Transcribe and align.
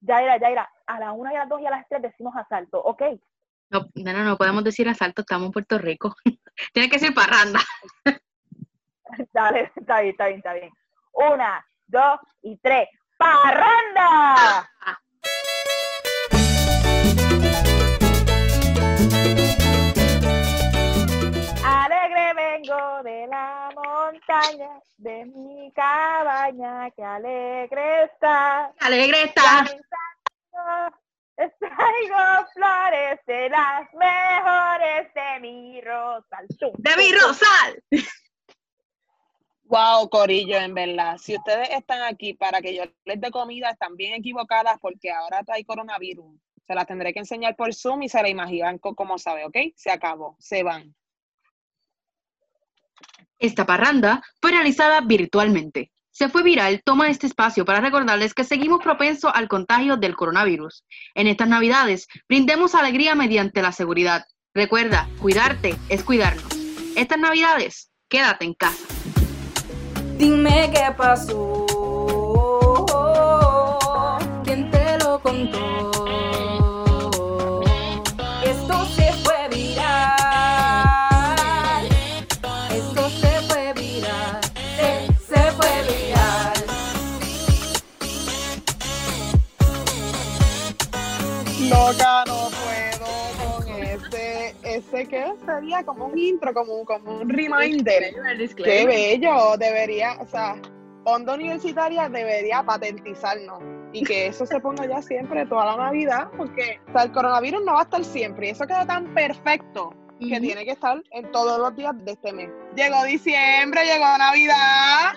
Yaira, 0.00 0.38
Yaira, 0.38 0.70
a 0.86 1.00
las 1.00 1.12
1 1.14 1.32
y 1.32 1.34
a 1.34 1.38
las 1.40 1.48
2 1.48 1.60
y 1.60 1.66
a 1.66 1.70
las 1.70 1.88
3 1.88 2.02
decimos 2.02 2.34
asalto, 2.36 2.80
¿ok? 2.82 3.02
No, 3.70 3.86
no, 3.94 4.12
no, 4.12 4.24
no 4.24 4.36
podemos 4.36 4.62
decir 4.62 4.88
asalto, 4.88 5.22
estamos 5.22 5.46
en 5.46 5.52
Puerto 5.52 5.78
Rico. 5.78 6.14
Tiene 6.72 6.88
que 6.88 6.98
ser 6.98 7.12
parranda. 7.14 7.60
Dale, 9.32 9.72
está 9.74 10.00
bien, 10.00 10.12
está 10.12 10.26
bien, 10.26 10.38
está 10.38 10.54
bien. 10.54 10.70
Una, 11.12 11.64
dos 11.86 12.20
y 12.42 12.56
tres. 12.58 12.88
¡Parranda! 13.18 14.68
De 24.98 25.24
mi 25.26 25.72
cabaña, 25.72 26.90
que 26.92 27.02
alegre 27.02 28.04
está. 28.04 28.72
Alegre 28.80 29.24
está. 29.24 29.64
Les 31.38 31.52
traigo 31.58 32.46
flores 32.54 33.20
de 33.26 33.48
las 33.50 33.92
mejores 33.92 35.12
de 35.14 35.40
mi 35.40 35.80
rosal. 35.82 36.46
De 36.78 36.96
mi 36.96 37.12
rosal. 37.12 37.82
Wow, 39.64 40.08
Corillo, 40.08 40.56
en 40.58 40.72
verdad. 40.74 41.18
Si 41.18 41.36
ustedes 41.36 41.68
están 41.70 42.02
aquí 42.02 42.32
para 42.34 42.62
que 42.62 42.74
yo 42.74 42.84
les 43.04 43.20
dé 43.20 43.30
comida, 43.30 43.70
están 43.70 43.96
bien 43.96 44.14
equivocadas 44.14 44.78
porque 44.80 45.10
ahora 45.10 45.42
hay 45.48 45.64
coronavirus. 45.64 46.40
Se 46.66 46.74
las 46.74 46.86
tendré 46.86 47.12
que 47.12 47.18
enseñar 47.18 47.54
por 47.54 47.74
Zoom 47.74 48.02
y 48.04 48.08
se 48.08 48.22
la 48.22 48.28
imaginan 48.28 48.78
co- 48.78 48.94
como 48.94 49.18
sabe, 49.18 49.44
¿ok? 49.44 49.56
Se 49.74 49.90
acabó, 49.90 50.36
se 50.38 50.62
van. 50.62 50.94
Esta 53.38 53.66
parranda 53.66 54.22
fue 54.40 54.52
realizada 54.52 55.00
virtualmente. 55.00 55.90
Se 56.10 56.30
fue 56.30 56.42
viral, 56.42 56.80
toma 56.82 57.10
este 57.10 57.26
espacio 57.26 57.66
para 57.66 57.80
recordarles 57.80 58.32
que 58.32 58.44
seguimos 58.44 58.82
propensos 58.82 59.30
al 59.34 59.48
contagio 59.48 59.98
del 59.98 60.16
coronavirus. 60.16 60.84
En 61.14 61.26
estas 61.26 61.48
navidades, 61.48 62.08
brindemos 62.26 62.74
alegría 62.74 63.14
mediante 63.14 63.60
la 63.60 63.72
seguridad. 63.72 64.24
Recuerda, 64.54 65.08
cuidarte 65.20 65.76
es 65.90 66.02
cuidarnos. 66.02 66.56
Estas 66.96 67.18
navidades, 67.18 67.90
quédate 68.08 68.46
en 68.46 68.54
casa. 68.54 68.86
Dime 70.16 70.70
qué 70.72 70.90
pasó. 70.96 71.66
Que 95.46 95.52
sería 95.52 95.82
como 95.84 96.06
un 96.06 96.18
intro, 96.18 96.52
como, 96.52 96.74
un- 96.74 96.84
como 96.84 97.20
un 97.20 97.28
reminder. 97.28 98.02
Qué 98.64 98.86
bello, 98.86 99.56
debería, 99.58 100.16
o 100.20 100.26
sea, 100.26 100.56
Onda 101.04 101.34
Universitaria 101.34 102.08
debería 102.08 102.62
patentizarnos 102.64 103.60
y 103.92 104.02
que 104.04 104.26
eso 104.26 104.44
se 104.44 104.58
ponga 104.60 104.86
ya 104.86 105.00
siempre, 105.00 105.46
toda 105.46 105.64
la 105.66 105.76
Navidad, 105.76 106.28
porque 106.36 106.80
o 106.88 106.92
sea, 106.92 107.04
el 107.04 107.12
coronavirus 107.12 107.64
no 107.64 107.74
va 107.74 107.80
a 107.80 107.84
estar 107.84 108.04
siempre 108.04 108.48
y 108.48 108.50
eso 108.50 108.66
queda 108.66 108.84
tan 108.84 109.14
perfecto 109.14 109.94
que 110.18 110.40
tiene 110.40 110.64
que 110.64 110.70
estar 110.72 111.02
en 111.12 111.30
todos 111.30 111.58
los 111.60 111.76
días 111.76 111.92
de 112.04 112.12
este 112.12 112.32
mes. 112.32 112.48
Llegó 112.74 113.04
diciembre, 113.04 113.82
llegó 113.84 114.06
Navidad. 114.18 115.12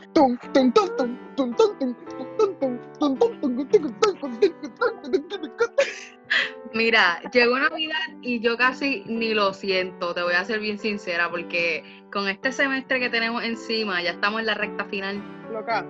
Mira, 6.73 7.20
llegó 7.34 7.58
Navidad 7.58 7.98
y 8.22 8.39
yo 8.42 8.56
casi 8.56 9.03
ni 9.08 9.34
lo 9.34 9.53
siento, 9.53 10.14
te 10.14 10.22
voy 10.22 10.36
a 10.36 10.45
ser 10.45 10.59
bien 10.59 10.78
sincera, 10.78 11.30
porque 11.30 11.84
con 12.12 12.28
este 12.28 12.52
semestre 12.52 13.00
que 13.00 13.09
tenemos 13.09 13.44
encima, 13.44 14.02
ya 14.02 14.12
estamos 14.12 14.41
en 14.41 14.46
la 14.46 14.53
recta 14.53 14.85
final. 14.85 15.22
Loca, 15.52 15.85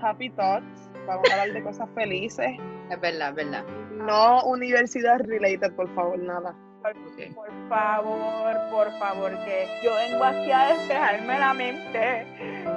happy 0.00 0.30
thoughts. 0.30 0.88
Vamos 1.06 1.28
a 1.30 1.32
hablar 1.32 1.52
de 1.52 1.62
cosas 1.62 1.88
felices. 1.94 2.52
Es 2.90 3.00
verdad, 3.00 3.30
es 3.30 3.34
verdad. 3.34 3.64
No 3.90 4.44
universidad 4.44 5.20
related, 5.20 5.72
por 5.74 5.92
favor, 5.94 6.18
nada. 6.18 6.54
Ok. 6.80 7.34
Por 7.34 7.50
favor, 7.68 8.56
por 8.70 8.98
favor, 8.98 9.30
que 9.44 9.66
yo 9.84 9.94
vengo 9.96 10.24
aquí 10.24 10.50
a 10.50 10.74
despejarme 10.74 11.38
la 11.38 11.52
mente 11.52 12.26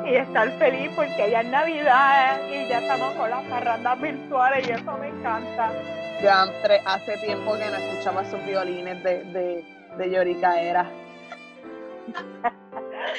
y 0.06 0.16
estar 0.16 0.50
feliz 0.58 0.92
porque 0.96 1.30
ya 1.31 1.42
es 1.42 1.47
Navidad 1.47 2.42
y 2.50 2.68
ya 2.68 2.80
estamos 2.80 3.13
con 3.13 3.30
las 3.30 3.44
parrandas 3.46 4.02
virtuales 4.02 4.68
y 4.68 4.72
eso 4.72 4.97
me 4.97 5.08
encanta. 5.08 5.72
Ya 6.23 6.45
tre- 6.63 6.81
hace 6.85 7.17
tiempo 7.17 7.53
que 7.57 7.66
no 7.69 7.75
escuchaba 7.75 8.22
esos 8.22 8.44
violines 8.45 9.03
de, 9.03 9.23
de, 9.25 9.66
de 9.97 10.09
Lloricaera. 10.09 10.89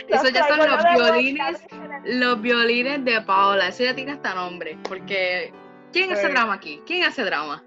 Eso 0.08 0.28
ya 0.28 0.46
son 0.48 0.58
los 0.58 0.84
violines, 0.94 1.66
los 2.04 2.40
violines 2.40 3.04
de 3.04 3.20
Paola. 3.20 3.68
Eso 3.68 3.84
ya 3.84 3.94
tiene 3.94 4.12
hasta 4.12 4.34
nombre, 4.34 4.78
porque 4.88 5.52
¿quién 5.92 6.10
hace 6.12 6.28
drama 6.28 6.54
aquí? 6.54 6.82
¿Quién 6.86 7.04
hace 7.04 7.22
drama? 7.24 7.62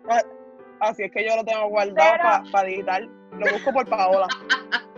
Así 0.80 1.04
es 1.04 1.12
que 1.12 1.28
yo 1.28 1.36
lo 1.36 1.44
tengo 1.46 1.68
guardado 1.70 2.12
Pero- 2.44 2.52
para 2.52 2.68
digitar. 2.68 3.04
Lo 3.04 3.52
busco 3.54 3.72
por 3.74 3.88
Paola. 3.88 4.28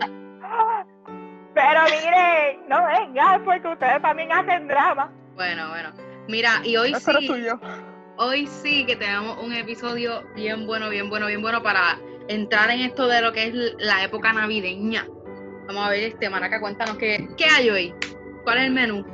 Pero 1.54 1.80
miren, 1.84 2.68
no 2.68 2.86
vengan 2.86 3.44
porque 3.44 3.68
ustedes 3.68 4.00
también 4.00 4.32
hacen 4.32 4.66
drama. 4.68 5.12
Bueno, 5.34 5.68
bueno. 5.68 5.90
Mira, 6.28 6.60
y 6.64 6.76
hoy 6.76 6.92
Eso 6.92 7.12
sí, 7.12 7.26
tuyo. 7.26 7.60
Hoy 8.20 8.46
sí 8.46 8.84
que 8.84 8.96
tenemos 8.96 9.38
un 9.42 9.54
episodio 9.54 10.22
bien 10.34 10.66
bueno, 10.66 10.90
bien 10.90 11.08
bueno, 11.08 11.26
bien 11.26 11.40
bueno 11.40 11.62
para 11.62 11.98
entrar 12.28 12.70
en 12.70 12.80
esto 12.80 13.08
de 13.08 13.22
lo 13.22 13.32
que 13.32 13.48
es 13.48 13.54
la 13.78 14.04
época 14.04 14.32
navideña. 14.32 15.08
Vamos 15.66 15.86
a 15.86 15.90
ver, 15.90 16.04
este 16.04 16.28
Maraca, 16.28 16.60
cuéntanos 16.60 16.98
qué, 16.98 17.28
qué 17.38 17.46
hay 17.46 17.70
hoy. 17.70 17.94
¿Cuál 18.44 18.58
es 18.58 18.64
el 18.64 18.72
menú? 18.72 19.06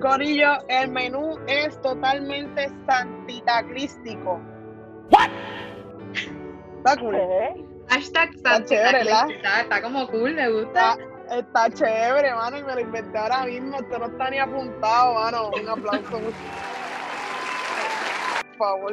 Corillo, 0.00 0.52
el 0.68 0.90
menú 0.90 1.38
es 1.48 1.80
totalmente 1.82 2.70
santitacrístico. 2.86 4.40
Está 6.78 6.96
cool. 6.98 7.16
¿Qué? 7.16 7.64
Hashtag 7.88 8.30
Está 8.36 8.64
chévere, 8.64 8.98
¿verdad? 8.98 9.30
Está, 9.30 9.60
está 9.62 9.82
como 9.82 10.06
cool, 10.06 10.34
me 10.34 10.48
gusta. 10.48 10.92
Está, 10.92 11.38
está 11.38 11.70
chévere, 11.70 12.32
mano, 12.32 12.58
y 12.58 12.62
me 12.62 12.74
lo 12.76 12.80
inventé 12.80 13.18
ahora 13.18 13.44
mismo. 13.44 13.80
Esto 13.80 13.98
no 13.98 14.06
está 14.06 14.30
ni 14.30 14.38
apuntado, 14.38 15.14
mano. 15.14 15.50
Un 15.60 15.68
aplauso. 15.68 16.20
Favor. 18.60 18.92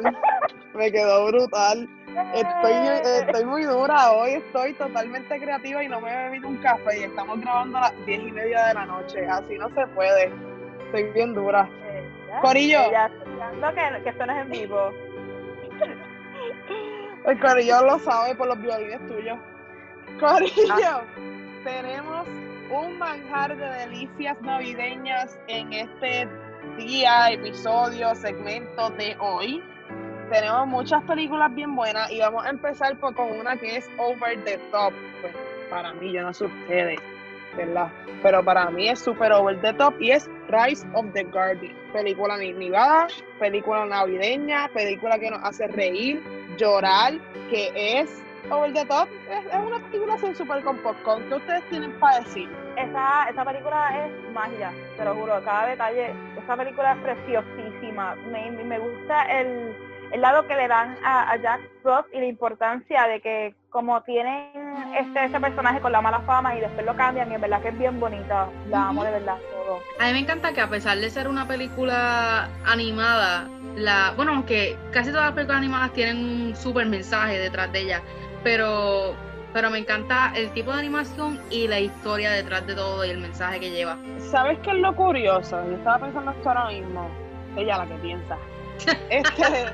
Me 0.74 0.90
quedó 0.90 1.26
brutal. 1.26 1.86
Estoy, 2.34 2.72
estoy 3.20 3.44
muy 3.44 3.64
dura 3.64 4.12
hoy, 4.12 4.32
estoy 4.32 4.72
totalmente 4.72 5.38
creativa 5.38 5.84
y 5.84 5.88
no 5.88 6.00
me 6.00 6.10
he 6.10 6.24
bebido 6.24 6.48
un 6.48 6.56
café 6.56 7.00
y 7.00 7.02
estamos 7.04 7.38
grabando 7.40 7.76
a 7.76 7.80
las 7.82 8.06
diez 8.06 8.20
y 8.20 8.32
media 8.32 8.68
de 8.68 8.74
la 8.74 8.86
noche. 8.86 9.26
Así 9.26 9.58
no 9.58 9.68
se 9.74 9.86
puede. 9.88 10.32
Estoy 10.86 11.04
bien 11.12 11.34
dura. 11.34 11.68
Corillo. 12.40 12.90
Ya 12.90 13.10
que, 13.74 14.02
que 14.02 14.08
esto 14.08 14.26
no 14.26 14.32
es 14.32 14.42
en 14.46 14.50
vivo. 14.50 14.90
El 17.26 17.38
corillo 17.38 17.84
lo 17.84 17.98
sabe 17.98 18.34
por 18.36 18.46
los 18.46 18.60
violines 18.62 19.06
tuyos. 19.06 19.38
Corillo, 20.18 21.02
tenemos 21.62 22.26
un 22.70 22.98
manjar 22.98 23.54
de 23.54 23.68
delicias 23.86 24.40
navideñas 24.40 25.38
en 25.46 25.74
este 25.74 26.26
día, 26.78 27.30
episodio, 27.32 28.14
segmento 28.14 28.90
de 28.90 29.16
hoy. 29.18 29.62
Tenemos 30.30 30.66
muchas 30.66 31.02
películas 31.04 31.52
bien 31.54 31.74
buenas 31.74 32.10
y 32.10 32.20
vamos 32.20 32.44
a 32.44 32.50
empezar 32.50 32.96
por- 32.98 33.14
con 33.14 33.30
una 33.38 33.56
que 33.56 33.76
es 33.76 33.90
Over 33.98 34.42
the 34.44 34.58
Top. 34.70 34.92
Pues 35.20 35.34
para 35.70 35.92
mí, 35.94 36.12
yo 36.12 36.22
no 36.22 36.32
sé 36.32 36.48
¿verdad? 37.56 37.90
Pero 38.22 38.44
para 38.44 38.70
mí 38.70 38.88
es 38.88 39.00
super 39.00 39.32
over 39.32 39.60
the 39.60 39.72
top 39.72 39.94
y 40.00 40.12
es 40.12 40.30
Rise 40.48 40.86
of 40.94 41.06
the 41.12 41.24
Guardian. 41.24 41.74
Película 41.92 42.34
animada, 42.34 43.08
película 43.40 43.84
navideña, 43.86 44.68
película 44.68 45.18
que 45.18 45.30
nos 45.30 45.42
hace 45.42 45.66
reír, 45.66 46.22
llorar, 46.56 47.14
que 47.50 47.72
es 47.74 48.22
over 48.50 48.72
the 48.72 48.84
top. 48.86 49.08
Es, 49.30 49.44
es 49.46 49.60
una 49.60 49.78
película 49.86 50.14
así 50.14 50.34
super 50.34 50.62
con 50.62 50.78
popcorn. 50.78 51.28
¿Qué 51.28 51.34
ustedes 51.34 51.68
tienen 51.70 51.92
para 52.00 52.20
decir? 52.20 52.48
Esa, 52.76 53.28
esa 53.28 53.44
película 53.44 54.06
es 54.06 54.32
magia, 54.32 54.72
te 54.96 55.04
lo 55.04 55.14
juro, 55.14 55.42
cada 55.44 55.66
detalle. 55.66 56.12
Esa 56.42 56.56
película 56.56 56.92
es 56.92 56.98
preciosísima. 56.98 58.14
Me, 58.30 58.50
me- 58.50 58.64
me 58.64 58.78
gusta 58.78 59.22
el, 59.24 59.76
el 60.12 60.20
lado 60.20 60.46
que 60.46 60.54
le 60.56 60.68
dan 60.68 60.96
a, 61.04 61.30
a 61.32 61.36
Jack 61.36 61.60
Frost 61.82 62.08
y 62.14 62.18
la 62.20 62.26
importancia 62.26 63.06
de 63.08 63.20
que 63.20 63.54
como 63.70 64.00
tienen 64.02 64.50
este, 64.96 65.24
este 65.26 65.40
personaje 65.40 65.80
con 65.80 65.92
la 65.92 66.00
mala 66.00 66.20
fama 66.20 66.56
y 66.56 66.60
después 66.60 66.86
lo 66.86 66.96
cambian 66.96 67.30
y 67.30 67.34
en 67.34 67.40
verdad 67.40 67.60
que 67.60 67.68
es 67.68 67.78
bien 67.78 67.98
bonita. 68.00 68.48
La 68.70 68.88
amo 68.88 69.04
de 69.04 69.10
verdad 69.10 69.36
todo. 69.52 69.80
A 70.00 70.06
mí 70.06 70.12
me 70.12 70.20
encanta 70.20 70.52
que 70.52 70.60
a 70.60 70.68
pesar 70.68 70.96
de 70.98 71.10
ser 71.10 71.28
una 71.28 71.46
película 71.46 72.48
animada, 72.64 73.48
la, 73.76 74.12
bueno, 74.16 74.32
aunque 74.32 74.76
casi 74.92 75.10
todas 75.10 75.26
las 75.26 75.34
películas 75.34 75.58
animadas 75.58 75.92
tienen 75.92 76.16
un 76.18 76.56
súper 76.56 76.86
mensaje 76.86 77.38
detrás 77.38 77.70
de 77.72 77.80
ellas, 77.80 78.02
pero, 78.42 79.14
pero 79.52 79.70
me 79.70 79.78
encanta 79.78 80.32
el 80.34 80.50
tipo 80.52 80.72
de 80.72 80.78
animación 80.80 81.40
y 81.50 81.68
la 81.68 81.80
historia 81.80 82.30
detrás 82.30 82.66
de 82.66 82.74
todo 82.74 83.04
y 83.04 83.10
el 83.10 83.18
mensaje 83.18 83.60
que 83.60 83.70
lleva. 83.70 83.98
¿Sabes 84.30 84.58
qué 84.60 84.70
es 84.70 84.76
lo 84.76 84.94
curioso? 84.94 85.62
Yo 85.68 85.76
estaba 85.76 85.98
pensando 85.98 86.30
esto 86.30 86.48
ahora 86.48 86.68
mismo. 86.68 87.08
Ella 87.56 87.78
la 87.78 87.86
que 87.86 87.94
piensa. 87.96 88.36
Este, 89.10 89.66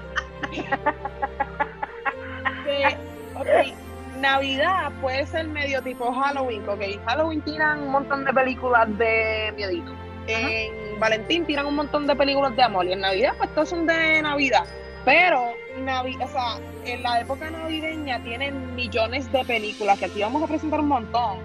que, 2.64 3.75
Navidad 4.20 4.93
puede 5.00 5.26
ser 5.26 5.49
medio 5.49 5.82
tipo 5.82 6.12
Halloween, 6.12 6.66
ok. 6.69 6.81
Halloween 7.06 7.43
tiran 7.43 7.82
un 7.82 7.88
montón 7.90 8.25
de 8.25 8.32
películas 8.32 8.87
de 8.96 9.52
miedito. 9.56 9.93
En 10.26 10.99
Valentín 10.99 11.44
tiran 11.44 11.66
un 11.66 11.75
montón 11.75 12.06
de 12.06 12.16
películas 12.16 12.56
de 12.56 12.62
amor. 12.62 12.87
Y 12.87 12.93
en 12.93 13.00
Navidad, 13.00 13.34
pues 13.37 13.52
todos 13.55 13.69
son 13.69 13.87
de 13.87 14.22
Navidad. 14.22 14.64
Pero 15.05 15.53
Navi 15.79 16.17
o 16.17 16.29
sea, 16.29 16.59
en 16.85 17.03
la 17.03 17.21
época 17.21 17.51
navideña 17.51 18.23
tienen 18.23 18.75
millones 18.75 19.31
de 19.33 19.45
películas, 19.45 19.99
que 19.99 20.06
aquí 20.06 20.21
vamos 20.23 20.43
a 20.43 20.47
presentar 20.47 20.81
un 20.81 20.89
montón, 20.89 21.39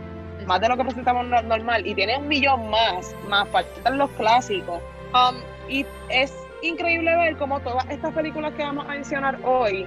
más 0.45 0.61
de 0.61 0.69
lo 0.69 0.77
que 0.77 0.83
presentamos 0.83 1.25
no- 1.25 1.41
normal, 1.41 1.85
y 1.85 1.93
tiene 1.93 2.17
un 2.17 2.27
millón 2.27 2.69
más, 2.69 3.13
más 3.27 3.47
faltan 3.49 3.97
los 3.97 4.09
clásicos. 4.11 4.79
Um, 5.13 5.35
y 5.67 5.85
es 6.09 6.33
increíble 6.61 7.15
ver 7.15 7.35
cómo 7.37 7.59
todas 7.59 7.89
estas 7.89 8.13
películas 8.13 8.53
que 8.53 8.63
vamos 8.63 8.85
a 8.85 8.89
mencionar 8.89 9.37
hoy, 9.43 9.85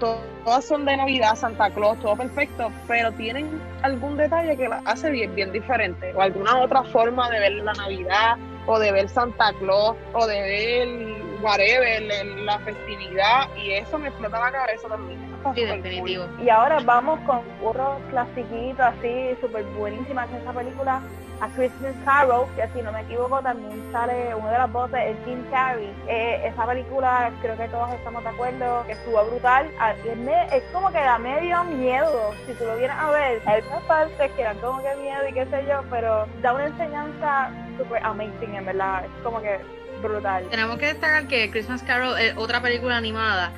to- 0.00 0.22
todas 0.44 0.64
son 0.64 0.84
de 0.86 0.96
Navidad, 0.96 1.34
Santa 1.34 1.68
Claus, 1.70 1.98
todo 2.00 2.16
perfecto, 2.16 2.70
pero 2.86 3.12
tienen 3.12 3.60
algún 3.82 4.16
detalle 4.16 4.56
que 4.56 4.68
las 4.68 4.80
hace 4.86 5.10
bien, 5.10 5.34
bien 5.34 5.52
diferente, 5.52 6.14
o 6.14 6.22
alguna 6.22 6.58
otra 6.60 6.84
forma 6.84 7.28
de 7.30 7.40
ver 7.40 7.52
la 7.52 7.72
Navidad, 7.74 8.36
o 8.66 8.78
de 8.78 8.92
ver 8.92 9.08
Santa 9.10 9.52
Claus, 9.58 9.96
o 10.14 10.26
de 10.26 10.40
ver 10.40 11.27
whatever, 11.40 12.02
la 12.44 12.58
festividad, 12.60 13.48
y 13.56 13.72
eso 13.72 13.98
me 13.98 14.08
explota 14.08 14.38
la 14.40 14.50
cabeza 14.52 14.88
también. 14.88 15.18
Sí, 15.54 15.64
cool. 15.66 15.82
definitivo. 15.82 16.24
Y 16.42 16.48
ahora 16.50 16.78
vamos 16.84 17.20
con 17.20 17.40
otro 17.64 17.98
clasiquito 18.10 18.82
así, 18.82 19.36
súper 19.40 19.64
buenísima 19.78 20.26
que 20.26 20.36
es 20.36 20.42
esa 20.42 20.52
película, 20.52 21.00
A 21.40 21.46
Christmas 21.54 21.94
Carol, 22.04 22.46
que 22.56 22.66
si 22.74 22.82
no 22.82 22.90
me 22.90 23.02
equivoco 23.02 23.40
también 23.40 23.80
sale 23.92 24.34
una 24.34 24.50
de 24.50 24.58
las 24.58 24.72
voces, 24.72 24.98
el 25.06 25.16
Jim 25.24 25.44
Carrey. 25.52 25.94
Eh, 26.08 26.42
esa 26.52 26.66
película 26.66 27.30
creo 27.40 27.56
que 27.56 27.68
todos 27.68 27.92
estamos 27.92 28.24
de 28.24 28.30
acuerdo 28.30 28.82
que 28.86 28.92
estuvo 28.94 29.24
brutal. 29.24 29.70
Es, 30.04 30.16
me- 30.16 30.46
es 30.56 30.64
como 30.72 30.88
que 30.90 30.98
da 30.98 31.16
medio 31.18 31.62
miedo, 31.62 32.32
si 32.44 32.54
tú 32.54 32.64
lo 32.64 32.76
vienes 32.76 32.96
a 32.98 33.10
ver. 33.12 33.40
Hay 33.46 33.62
unas 33.70 33.84
partes 33.84 34.32
que 34.32 34.42
dan 34.42 34.58
como 34.58 34.82
que 34.82 34.92
miedo 34.96 35.28
y 35.28 35.32
qué 35.32 35.46
sé 35.46 35.64
yo, 35.68 35.80
pero 35.88 36.26
da 36.42 36.54
una 36.54 36.66
enseñanza 36.66 37.50
súper 37.78 38.02
amazing, 38.04 38.56
en 38.56 38.66
verdad. 38.66 39.04
Es 39.04 39.22
como 39.22 39.40
que 39.40 39.60
brutal. 40.00 40.46
Tenemos 40.50 40.78
que 40.78 40.86
destacar 40.86 41.26
que 41.26 41.50
Christmas 41.50 41.82
Carol, 41.82 42.18
eh, 42.18 42.34
otra 42.36 42.60
película 42.60 42.96
animada, 42.96 43.52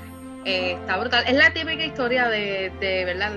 eh, 0.45 0.73
está 0.73 0.97
brutal. 0.97 1.25
Es 1.27 1.35
la 1.35 1.53
típica 1.53 1.85
historia 1.85 2.29
de, 2.29 2.73
de, 2.81 3.05
¿verdad? 3.05 3.33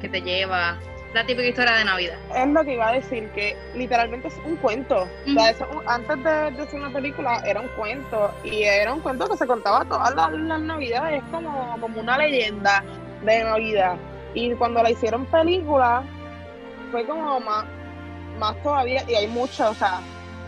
Que 0.00 0.08
te 0.08 0.22
lleva. 0.22 0.78
La 1.14 1.24
típica 1.24 1.48
historia 1.48 1.72
de 1.76 1.84
Navidad. 1.84 2.18
Es 2.34 2.46
lo 2.48 2.62
que 2.62 2.74
iba 2.74 2.88
a 2.88 2.92
decir, 2.92 3.30
que 3.30 3.56
literalmente 3.74 4.28
es 4.28 4.34
un 4.44 4.56
cuento. 4.56 5.08
O 5.26 5.32
sea, 5.32 5.50
eso, 5.50 5.66
antes 5.86 6.22
de, 6.22 6.50
de 6.50 6.66
ser 6.66 6.80
una 6.80 6.92
película, 6.92 7.42
era 7.46 7.60
un 7.60 7.68
cuento. 7.68 8.34
Y 8.44 8.64
era 8.64 8.92
un 8.92 9.00
cuento 9.00 9.26
que 9.26 9.36
se 9.36 9.46
contaba 9.46 9.84
todas 9.86 10.14
las, 10.14 10.32
las 10.32 10.60
navidades. 10.60 11.22
Es 11.22 11.30
como, 11.30 11.78
como 11.80 12.00
una 12.00 12.18
leyenda 12.18 12.84
de 13.24 13.44
Navidad. 13.44 13.96
Y 14.34 14.52
cuando 14.54 14.82
la 14.82 14.90
hicieron 14.90 15.24
película, 15.26 16.02
fue 16.90 17.06
como 17.06 17.40
más, 17.40 17.64
más 18.38 18.62
todavía. 18.62 19.02
Y 19.08 19.14
hay 19.14 19.28
muchas, 19.28 19.70
o 19.70 19.74
sea, 19.74 20.00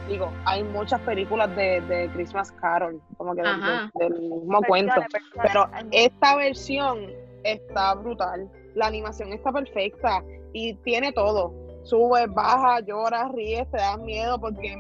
digo, 0.09 0.33
hay 0.45 0.65
muchas 0.65 1.01
películas 1.03 1.55
de, 1.55 1.81
de 1.83 2.09
Christmas 2.15 2.51
Carol, 2.53 3.01
como 3.17 3.35
que 3.35 3.43
del, 3.43 4.21
mismo 4.21 4.61
cuento. 4.67 4.95
Versiones. 4.97 5.31
Pero 5.43 5.69
esta 5.93 6.37
versión 6.37 7.11
está 7.45 7.95
brutal. 7.95 8.51
La 8.75 8.87
animación 8.87 9.33
está 9.33 9.53
perfecta 9.53 10.23
y 10.53 10.75
tiene 10.77 11.13
todo. 11.13 11.53
Subes, 11.85 12.33
bajas, 12.33 12.85
lloras, 12.87 13.31
ríes, 13.33 13.71
te 13.71 13.77
das 13.79 13.99
miedo 13.99 14.39
porque 14.41 14.77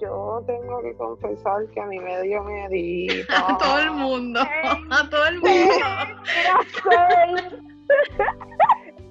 yo 0.00 0.42
tengo 0.46 0.80
que 0.82 0.94
confesar 0.96 1.66
que 1.72 1.80
a 1.80 1.86
mí 1.86 1.98
me 1.98 2.22
dio 2.22 2.42
miedito. 2.44 3.32
A 3.34 3.58
todo 3.58 3.78
el 3.78 3.90
mundo. 3.92 4.40
A 4.90 5.08
todo 5.10 5.26
el 5.26 5.40
mundo. 5.40 5.52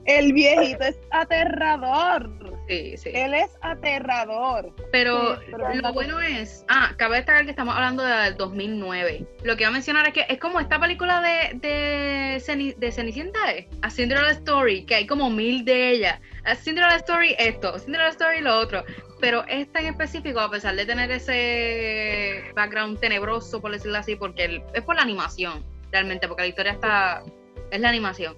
El 0.07 0.33
viejito 0.33 0.83
es 0.83 0.98
aterrador. 1.12 2.30
Sí, 2.68 2.98
sí. 2.98 3.12
Él 3.13 3.33
es 3.33 3.50
aterrador. 3.62 4.74
Pero 4.92 5.36
Sí, 5.38 5.42
pero 5.51 5.74
lo 5.75 5.94
bueno 5.94 6.19
es, 6.19 6.65
ah, 6.68 6.92
cabe 6.98 7.18
destacar 7.18 7.45
que 7.45 7.51
estamos 7.51 7.74
hablando 7.75 8.04
del 8.04 8.36
2009. 8.36 9.25
Lo 9.44 9.56
que 9.56 9.63
iba 9.63 9.69
a 9.69 9.71
mencionar 9.71 10.07
es 10.07 10.13
que 10.13 10.25
es 10.27 10.38
como 10.39 10.59
esta 10.59 10.77
película 10.80 11.21
de, 11.21 11.57
de, 11.59 12.38
Ceni- 12.45 12.75
de 12.75 12.92
Cenicienta, 12.92 13.54
¿eh? 13.54 13.69
A 13.83 13.89
Cinderella 13.89 14.31
Story, 14.31 14.86
que 14.86 14.95
hay 14.95 15.06
como 15.07 15.30
mil 15.30 15.63
de 15.63 15.92
ellas. 15.92 16.19
A 16.44 16.56
Cinderella 16.56 16.98
Story 16.98 17.36
esto, 17.39 17.77
Cinderella 17.80 18.10
Story 18.10 18.42
lo 18.42 18.57
otro. 18.57 18.83
Pero 19.21 19.45
esta 19.48 19.80
en 19.80 19.88
específico, 19.88 20.39
a 20.39 20.51
pesar 20.51 20.75
de 20.75 20.86
tener 20.86 21.10
ese 21.12 22.51
background 22.56 23.00
tenebroso, 23.00 23.62
por 23.62 23.71
decirlo 23.71 23.98
así, 23.98 24.15
porque 24.15 24.44
el- 24.45 24.63
es 24.74 24.81
por 24.83 24.95
la 24.95 25.01
animación, 25.03 25.63
realmente, 25.92 26.27
porque 26.27 26.44
la 26.44 26.48
historia 26.50 26.71
está... 26.74 27.24
Es 27.72 27.80
la 27.80 27.90
animación. 27.90 28.36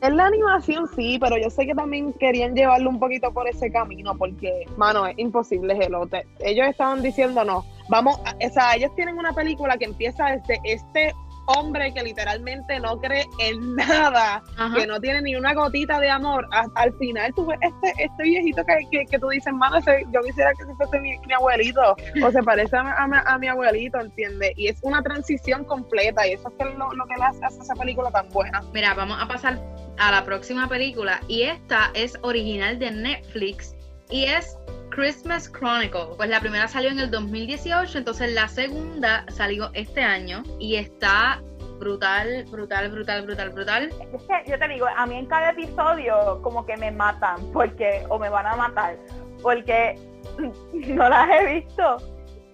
Es 0.00 0.12
la 0.12 0.26
animación, 0.26 0.88
sí, 0.96 1.18
pero 1.20 1.36
yo 1.36 1.50
sé 1.50 1.66
que 1.66 1.74
también 1.74 2.12
querían 2.14 2.54
llevarlo 2.54 2.90
un 2.90 2.98
poquito 2.98 3.32
por 3.32 3.46
ese 3.48 3.70
camino, 3.70 4.16
porque, 4.16 4.64
mano, 4.76 5.06
es 5.06 5.18
imposible, 5.18 5.78
hello. 5.80 6.08
Ellos 6.40 6.66
estaban 6.66 7.02
diciendo, 7.02 7.44
no, 7.44 7.64
vamos, 7.88 8.18
o 8.18 8.52
sea, 8.52 8.74
ellos 8.74 8.94
tienen 8.96 9.18
una 9.18 9.32
película 9.32 9.76
que 9.76 9.84
empieza 9.84 10.26
desde 10.26 10.58
este 10.64 11.14
hombre 11.46 11.92
que 11.92 12.02
literalmente 12.02 12.78
no 12.80 12.98
cree 13.00 13.24
en 13.38 13.74
nada, 13.76 14.42
Ajá. 14.56 14.74
que 14.74 14.86
no 14.86 15.00
tiene 15.00 15.22
ni 15.22 15.34
una 15.34 15.54
gotita 15.54 15.98
de 16.00 16.10
amor. 16.10 16.46
A- 16.52 16.66
al 16.76 16.92
final 16.98 17.32
tú 17.34 17.46
ves 17.46 17.58
este, 17.62 18.04
este 18.04 18.22
viejito 18.22 18.64
que, 18.64 18.74
que, 18.90 19.06
que 19.06 19.18
tú 19.18 19.28
dices, 19.28 19.52
mano, 19.52 19.76
ese- 19.78 20.04
yo 20.12 20.20
quisiera 20.22 20.52
que 20.54 20.62
ese 20.64 20.74
fuese 20.76 21.00
mi, 21.00 21.18
mi 21.26 21.32
abuelito, 21.34 21.96
o 22.24 22.30
se 22.30 22.42
parece 22.42 22.76
a, 22.76 22.82
mi- 22.84 22.90
a 22.96 23.06
mi- 23.06 23.16
a 23.26 23.38
mi 23.38 23.48
abuelito, 23.48 24.00
¿entiendes? 24.00 24.52
Y 24.56 24.68
es 24.68 24.78
una 24.82 25.02
transición 25.02 25.64
completa, 25.64 26.26
y 26.26 26.32
eso 26.32 26.48
es 26.48 26.54
que 26.58 26.64
lo, 26.76 26.92
lo 26.92 27.06
que 27.06 27.16
le 27.16 27.24
hace 27.24 27.44
a 27.44 27.48
esa 27.48 27.74
película 27.74 28.10
tan 28.10 28.28
buena. 28.30 28.62
Mira, 28.72 28.94
vamos 28.94 29.18
a 29.20 29.26
pasar 29.28 29.58
a 29.98 30.10
la 30.10 30.24
próxima 30.24 30.68
película 30.68 31.20
y 31.28 31.42
esta 31.42 31.90
es 31.94 32.18
original 32.22 32.78
de 32.78 32.90
Netflix 32.90 33.74
y 34.12 34.26
es 34.26 34.58
Christmas 34.90 35.50
Chronicle. 35.50 36.14
Pues 36.16 36.28
la 36.28 36.38
primera 36.38 36.68
salió 36.68 36.90
en 36.90 36.98
el 36.98 37.10
2018, 37.10 37.98
entonces 37.98 38.32
la 38.32 38.46
segunda 38.46 39.24
salió 39.28 39.70
este 39.72 40.02
año 40.02 40.42
y 40.60 40.76
está 40.76 41.40
brutal, 41.78 42.44
brutal, 42.50 42.90
brutal, 42.90 43.22
brutal, 43.22 43.50
brutal. 43.50 43.88
Es 44.12 44.22
que 44.22 44.50
yo 44.50 44.58
te 44.58 44.68
digo, 44.68 44.86
a 44.96 45.06
mí 45.06 45.16
en 45.16 45.26
cada 45.26 45.50
episodio 45.50 46.40
como 46.42 46.64
que 46.66 46.76
me 46.76 46.92
matan, 46.92 47.40
porque, 47.52 48.04
o 48.08 48.18
me 48.18 48.28
van 48.28 48.46
a 48.46 48.54
matar, 48.54 48.96
porque 49.42 49.98
no 50.72 51.08
las 51.08 51.28
he 51.30 51.54
visto, 51.54 51.96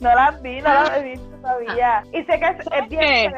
no 0.00 0.14
las 0.14 0.40
vi, 0.40 0.60
no 0.60 0.72
las 0.72 0.96
he 0.96 1.02
visto 1.02 1.36
todavía. 1.42 2.04
Y 2.12 2.24
sé 2.24 2.38
que 2.38 2.46
es, 2.46 2.58
es 2.72 2.88
bien, 2.88 3.34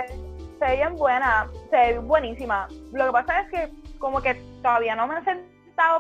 se 0.59 0.65
ve, 0.67 0.77
bien 0.77 0.95
buena, 0.95 1.49
se 1.71 1.77
ve 1.77 1.99
buenísima. 1.99 2.69
Lo 2.93 3.07
que 3.07 3.13
pasa 3.13 3.41
es 3.41 3.51
que 3.51 3.71
como 3.99 4.21
que 4.21 4.35
todavía 4.63 4.95
no 4.95 5.07
me 5.07 5.19
he 5.19 5.50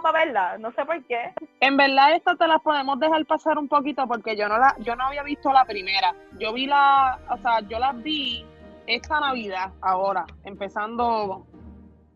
para 0.02 0.25
verla, 0.25 0.58
no 0.58 0.72
sé 0.72 0.84
por 0.84 1.02
qué. 1.04 1.32
En 1.60 1.76
verdad 1.76 2.14
estas 2.14 2.38
te 2.38 2.46
las 2.46 2.60
podemos 2.62 2.99
dejar 3.00 3.25
pasar 3.26 3.58
un 3.58 3.68
poquito 3.68 4.06
porque 4.06 4.37
yo 4.37 4.49
no 4.49 4.58
la, 4.58 4.75
yo 4.80 4.94
no 4.96 5.04
había 5.04 5.22
visto 5.22 5.52
la 5.52 5.64
primera. 5.64 6.14
Yo 6.38 6.52
vi 6.52 6.66
la, 6.66 7.18
o 7.28 7.37
sea, 7.38 7.60
yo 7.60 7.78
las 7.78 8.00
vi 8.02 8.44
esta 8.87 9.20
Navidad, 9.20 9.72
ahora, 9.82 10.25
empezando, 10.44 11.46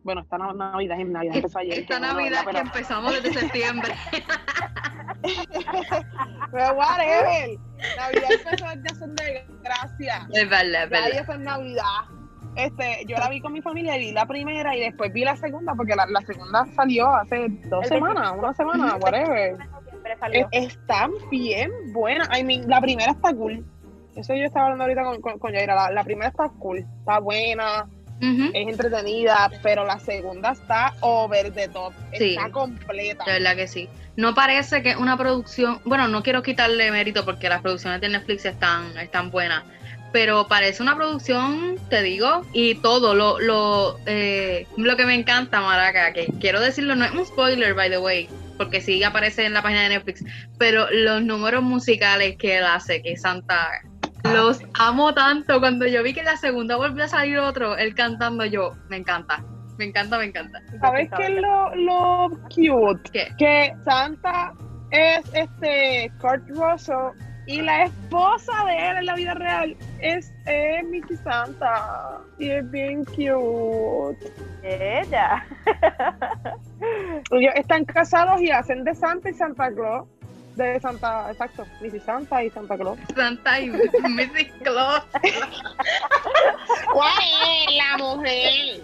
bueno, 0.02 0.22
esta 0.22 0.38
Navidad 0.38 1.00
es 1.00 1.06
Navidad, 1.08 1.36
empezó 1.36 1.58
ayer. 1.58 1.78
Esta 1.80 2.00
no, 2.00 2.14
Navidad 2.14 2.40
que 2.40 2.46
pero- 2.46 2.58
empezamos 2.60 3.22
desde 3.22 3.40
septiembre. 3.40 3.94
Pero 6.52 6.72
whatever, 6.74 7.58
Navidad 7.96 8.30
empezó 8.30 8.66
desde 8.66 8.88
Acción 8.90 9.16
de 9.16 9.46
Gracia. 9.62 10.28
Es 10.32 10.48
verdad, 10.50 10.84
es 10.84 10.90
verdad. 10.90 11.10
es 11.34 11.38
Navidad. 11.38 12.04
Este, 12.56 13.04
yo 13.08 13.16
la 13.18 13.28
vi 13.28 13.40
con 13.40 13.52
mi 13.52 13.60
familia 13.62 13.96
y 13.96 14.00
vi 14.06 14.12
la 14.12 14.26
primera 14.26 14.76
y 14.76 14.80
después 14.80 15.12
vi 15.12 15.24
la 15.24 15.36
segunda 15.36 15.74
porque 15.74 15.94
la, 15.96 16.06
la 16.06 16.20
segunda 16.22 16.64
salió 16.76 17.08
hace 17.14 17.48
dos 17.64 17.82
El 17.84 17.88
semanas, 17.88 18.32
una 18.36 18.54
semana, 18.54 18.96
whatever. 18.96 19.56
Siempre 19.88 20.16
salió. 20.18 20.48
Es- 20.52 20.72
Están 20.74 21.10
bien 21.30 21.70
buenas. 21.92 22.28
I 22.38 22.44
mean, 22.44 22.68
la 22.68 22.80
primera 22.80 23.12
está 23.12 23.32
cool. 23.34 23.64
Eso 24.16 24.34
yo 24.34 24.44
estaba 24.44 24.66
hablando 24.66 24.84
ahorita 24.84 25.02
con, 25.02 25.20
con, 25.20 25.38
con 25.38 25.52
Yaira. 25.52 25.74
La, 25.74 25.90
la 25.90 26.04
primera 26.04 26.28
está 26.28 26.48
cool, 26.60 26.78
está 27.00 27.18
buena, 27.18 27.86
es 28.20 28.68
entretenida, 28.68 29.50
pero 29.62 29.84
la 29.84 29.98
segunda 29.98 30.52
está 30.52 30.94
over 31.00 31.52
the 31.52 31.66
top. 31.68 31.92
Sí. 32.16 32.36
Está 32.36 32.50
completa. 32.52 33.24
De 33.24 33.32
verdad 33.32 33.56
que 33.56 33.66
sí. 33.66 33.88
No 34.16 34.32
parece 34.34 34.80
que 34.82 34.94
una 34.96 35.16
producción, 35.16 35.80
bueno, 35.84 36.06
no 36.06 36.22
quiero 36.22 36.42
quitarle 36.44 36.92
mérito 36.92 37.24
porque 37.24 37.48
las 37.48 37.60
producciones 37.62 38.00
de 38.00 38.08
Netflix 38.10 38.44
están, 38.44 38.96
están 38.98 39.32
buenas, 39.32 39.64
pero 40.14 40.46
parece 40.46 40.80
una 40.80 40.94
producción, 40.94 41.74
te 41.90 42.00
digo, 42.00 42.42
y 42.52 42.76
todo, 42.76 43.16
lo, 43.16 43.40
lo, 43.40 43.98
eh, 44.06 44.64
lo 44.76 44.96
que 44.96 45.06
me 45.06 45.14
encanta, 45.16 45.60
Maraca, 45.60 46.12
que 46.12 46.26
quiero 46.38 46.60
decirlo, 46.60 46.94
no 46.94 47.04
es 47.04 47.10
un 47.10 47.26
spoiler, 47.26 47.74
by 47.74 47.90
the 47.90 47.98
way, 47.98 48.28
porque 48.56 48.80
sí 48.80 49.02
aparece 49.02 49.44
en 49.44 49.54
la 49.54 49.60
página 49.60 49.82
de 49.82 49.88
Netflix, 49.88 50.24
pero 50.56 50.86
los 50.92 51.20
números 51.20 51.64
musicales 51.64 52.36
que 52.36 52.58
él 52.58 52.64
hace, 52.64 53.02
que 53.02 53.16
Santa, 53.16 53.68
los 54.32 54.60
amo 54.78 55.12
tanto. 55.14 55.58
Cuando 55.58 55.84
yo 55.84 56.00
vi 56.04 56.14
que 56.14 56.20
en 56.20 56.26
la 56.26 56.36
segunda 56.36 56.76
volvió 56.76 57.02
a 57.02 57.08
salir 57.08 57.38
otro, 57.38 57.76
él 57.76 57.92
cantando 57.96 58.44
yo, 58.44 58.70
me 58.88 58.98
encanta, 58.98 59.44
me 59.78 59.86
encanta, 59.86 60.16
me 60.16 60.26
encanta. 60.26 60.60
¿Sabes 60.80 61.10
qué 61.16 61.24
es 61.24 61.42
lo, 61.42 61.74
lo 61.74 62.28
cute? 62.54 63.10
¿Qué? 63.10 63.34
Que 63.36 63.74
Santa 63.84 64.52
es 64.92 65.24
este 65.34 66.12
Kurt 66.20 66.48
Russell 66.50 67.18
Y 67.46 67.60
la 67.60 67.84
esposa 67.84 68.52
de 68.64 68.90
él 68.90 68.96
en 68.98 69.06
la 69.06 69.14
vida 69.14 69.34
real 69.34 69.76
es, 70.00 70.32
es 70.46 70.84
Mickey 70.86 71.16
Santa. 71.18 72.18
Y 72.38 72.50
es 72.50 72.70
bien 72.70 73.04
cute. 73.04 74.32
Ella. 74.62 75.46
Ellos 77.30 77.52
están 77.54 77.84
casados 77.84 78.40
y 78.40 78.50
hacen 78.50 78.84
de 78.84 78.94
Santa 78.94 79.28
y 79.30 79.34
Santa 79.34 79.70
Claus. 79.72 80.08
De 80.56 80.78
Santa, 80.78 81.30
exacto, 81.32 81.66
Missy 81.80 81.98
Santa 81.98 82.42
y 82.44 82.48
Santa 82.50 82.76
Claus. 82.78 82.96
Santa 83.14 83.60
y 83.60 83.70
Mrs. 83.70 84.52
Claus. 84.62 85.04
¿Cuál 86.92 87.12
es 87.68 87.76
la 87.76 87.98
mujer? 87.98 88.80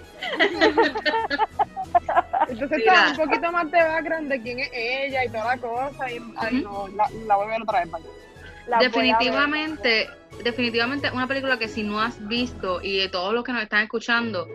Entonces 2.48 2.78
Mira. 2.78 3.10
está 3.10 3.22
un 3.22 3.28
poquito 3.28 3.52
más 3.52 3.70
de 3.70 3.82
background 3.82 4.28
de 4.28 4.42
quién 4.42 4.58
es 4.58 4.70
ella 4.74 5.24
y 5.24 5.28
toda 5.28 5.44
la 5.54 5.56
cosa. 5.58 6.10
Y, 6.10 6.18
ay, 6.38 6.60
no, 6.62 6.88
la, 6.88 7.08
la 7.26 7.36
voy 7.36 7.46
a 7.46 7.50
ver 7.50 7.62
otra 7.62 7.80
vez. 7.84 7.90
vaya. 7.92 8.06
Definitivamente, 8.78 10.08
definitivamente 10.44 11.10
una 11.10 11.26
película 11.26 11.58
que 11.58 11.68
si 11.68 11.82
no 11.82 12.00
has 12.00 12.26
visto 12.28 12.80
y 12.82 12.98
de 12.98 13.08
todos 13.08 13.34
los 13.34 13.44
que 13.44 13.52
nos 13.52 13.62
están 13.62 13.82
escuchando, 13.82 14.46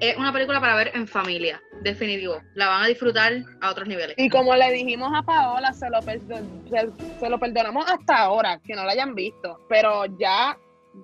es 0.00 0.16
una 0.16 0.32
película 0.32 0.60
para 0.60 0.74
ver 0.74 0.90
en 0.94 1.06
familia, 1.06 1.62
definitivo. 1.82 2.40
La 2.54 2.68
van 2.68 2.84
a 2.84 2.86
disfrutar 2.86 3.32
a 3.60 3.70
otros 3.70 3.86
niveles. 3.86 4.16
Y 4.18 4.28
como 4.28 4.54
le 4.56 4.72
dijimos 4.72 5.12
a 5.14 5.22
Paola, 5.22 5.72
se 5.72 5.88
lo, 5.90 6.02
se, 6.02 6.20
se 7.20 7.28
lo 7.28 7.38
perdonamos 7.38 7.88
hasta 7.88 8.18
ahora, 8.18 8.60
que 8.64 8.74
no 8.74 8.84
la 8.84 8.92
hayan 8.92 9.14
visto. 9.14 9.60
Pero 9.68 10.06
ya, 10.18 10.58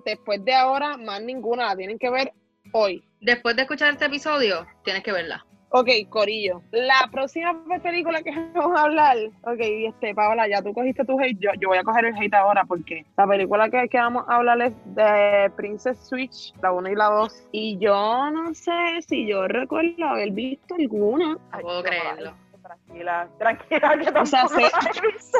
después 0.05 0.43
de 0.43 0.53
ahora, 0.53 0.97
más 0.97 1.21
ninguna 1.21 1.67
la 1.67 1.75
tienen 1.77 1.97
que 1.97 2.09
ver 2.09 2.33
hoy. 2.73 3.03
Después 3.21 3.55
de 3.55 3.63
escuchar 3.63 3.93
este 3.93 4.05
episodio, 4.05 4.65
tienes 4.83 5.03
que 5.03 5.11
verla. 5.11 5.45
Ok, 5.71 5.87
Corillo. 6.09 6.63
La 6.71 7.07
próxima 7.11 7.55
película 7.83 8.23
que 8.23 8.31
vamos 8.55 8.79
a 8.79 8.83
hablar. 8.85 9.17
Ok, 9.43 9.59
este, 9.59 10.15
Paola, 10.15 10.47
ya 10.47 10.61
tú 10.63 10.73
cogiste 10.73 11.05
tu 11.05 11.19
hate. 11.19 11.37
Yo, 11.39 11.51
yo 11.59 11.69
voy 11.69 11.77
a 11.77 11.83
coger 11.83 12.05
el 12.05 12.15
hate 12.17 12.33
ahora 12.33 12.63
porque 12.65 13.05
la 13.15 13.27
película 13.27 13.69
que, 13.69 13.87
que 13.87 13.97
vamos 13.99 14.23
a 14.27 14.37
hablar 14.37 14.59
es 14.61 14.73
de 14.95 15.51
Princess 15.55 15.99
Switch, 16.07 16.53
la 16.61 16.71
1 16.71 16.89
y 16.89 16.95
la 16.95 17.05
2. 17.05 17.47
Y 17.51 17.77
yo 17.77 18.31
no 18.31 18.53
sé 18.55 18.71
si 19.07 19.27
yo 19.27 19.47
recuerdo 19.47 20.05
haber 20.07 20.31
visto 20.31 20.73
alguna. 20.75 21.33
No 21.33 21.59
puedo 21.61 21.83
la 21.83 21.89
creerlo. 21.89 22.33
Tranquila, 22.63 23.27
tranquila, 23.37 23.97
que 24.13 24.19
O 24.19 24.25
sea, 24.25 24.47
sé- 24.47 24.61
la 24.61 24.91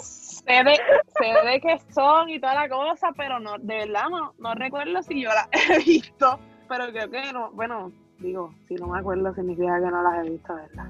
sé 0.01 0.63
de, 0.63 0.75
sé 1.17 1.48
de 1.48 1.59
qué 1.62 1.77
son 1.93 2.29
y 2.29 2.39
toda 2.39 2.55
la 2.55 2.69
cosa, 2.69 3.09
pero 3.15 3.39
no, 3.39 3.57
de 3.59 3.75
verdad 3.86 4.09
no, 4.09 4.33
no 4.39 4.55
recuerdo 4.55 5.01
si 5.03 5.21
yo 5.21 5.29
las 5.29 5.48
he 5.69 5.77
visto. 5.79 6.39
Pero 6.67 6.88
creo 6.91 7.09
que 7.09 7.33
no, 7.33 7.51
bueno, 7.51 7.91
digo, 8.20 8.54
si 8.68 8.76
no 8.76 8.88
me 8.88 9.00
acuerdo 9.00 9.34
significa 9.36 9.80
que 9.80 9.92
no 9.92 10.02
las 10.04 10.26
he 10.26 10.30
visto, 10.32 10.54
¿verdad? 10.56 10.86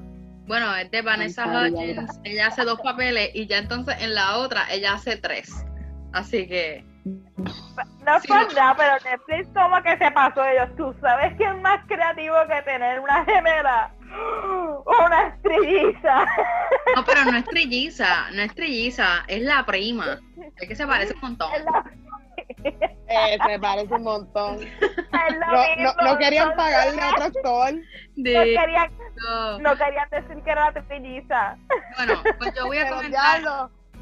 Bueno, 0.47 0.75
es 0.75 0.89
de 0.89 1.01
Vanessa 1.03 1.45
Hudgens. 1.45 2.19
Ella 2.23 2.47
hace 2.47 2.63
dos 2.63 2.79
papeles 2.81 3.29
y 3.35 3.45
ya 3.47 3.59
entonces 3.59 3.95
en 4.01 4.15
la 4.15 4.37
otra 4.37 4.63
ella 4.71 4.93
hace 4.93 5.15
tres. 5.17 5.65
Así 6.11 6.47
que 6.47 6.83
No 7.05 8.15
es 8.15 8.21
Sí, 8.23 8.27
por 8.27 8.47
no. 8.47 8.53
nada, 8.53 8.75
pero 8.75 8.93
Netflix 9.11 9.47
como 9.53 9.81
que 9.83 9.95
se 9.97 10.11
pasó 10.11 10.43
ellos. 10.45 10.75
¿Tú 10.75 10.95
sabes 11.01 11.35
quién 11.37 11.55
es 11.57 11.61
más 11.61 11.85
creativo 11.87 12.35
que 12.47 12.61
tener 12.63 12.99
una 12.99 13.23
gemela? 13.25 13.91
Una 15.05 15.27
estrelliza. 15.27 16.25
no, 16.95 17.05
pero 17.05 17.25
no 17.25 17.37
es 17.37 17.45
trilliza, 17.45 18.31
no 18.31 18.41
es 18.41 18.55
trilliza, 18.55 19.23
es 19.27 19.43
la 19.43 19.63
prima. 19.67 20.17
Es 20.59 20.67
que 20.67 20.75
se 20.75 20.87
parece 20.87 21.13
un 21.13 21.21
montón. 21.21 21.53
Es 21.53 21.63
la- 21.63 21.85
Eh, 23.11 23.37
me 23.47 23.59
parece 23.59 23.93
un 23.93 24.03
montón. 24.03 24.59
No, 24.61 25.83
no, 25.83 25.93
no 26.11 26.17
querían 26.17 26.49
entonces, 26.49 26.55
pagarle 26.73 27.01
a 27.01 27.09
otro 27.09 27.23
actor. 27.25 27.73
No 27.73 27.81
De- 28.23 28.55
querían, 28.55 28.91
no. 29.15 29.59
no 29.59 29.75
querían 29.77 30.09
decir 30.09 30.43
que 30.43 30.51
era 30.51 30.71
trilliza. 30.87 31.57
Bueno, 31.97 32.21
pues 32.37 32.53
yo 32.55 32.65
voy 32.65 32.77
a 32.77 32.89
comentar. 32.89 33.41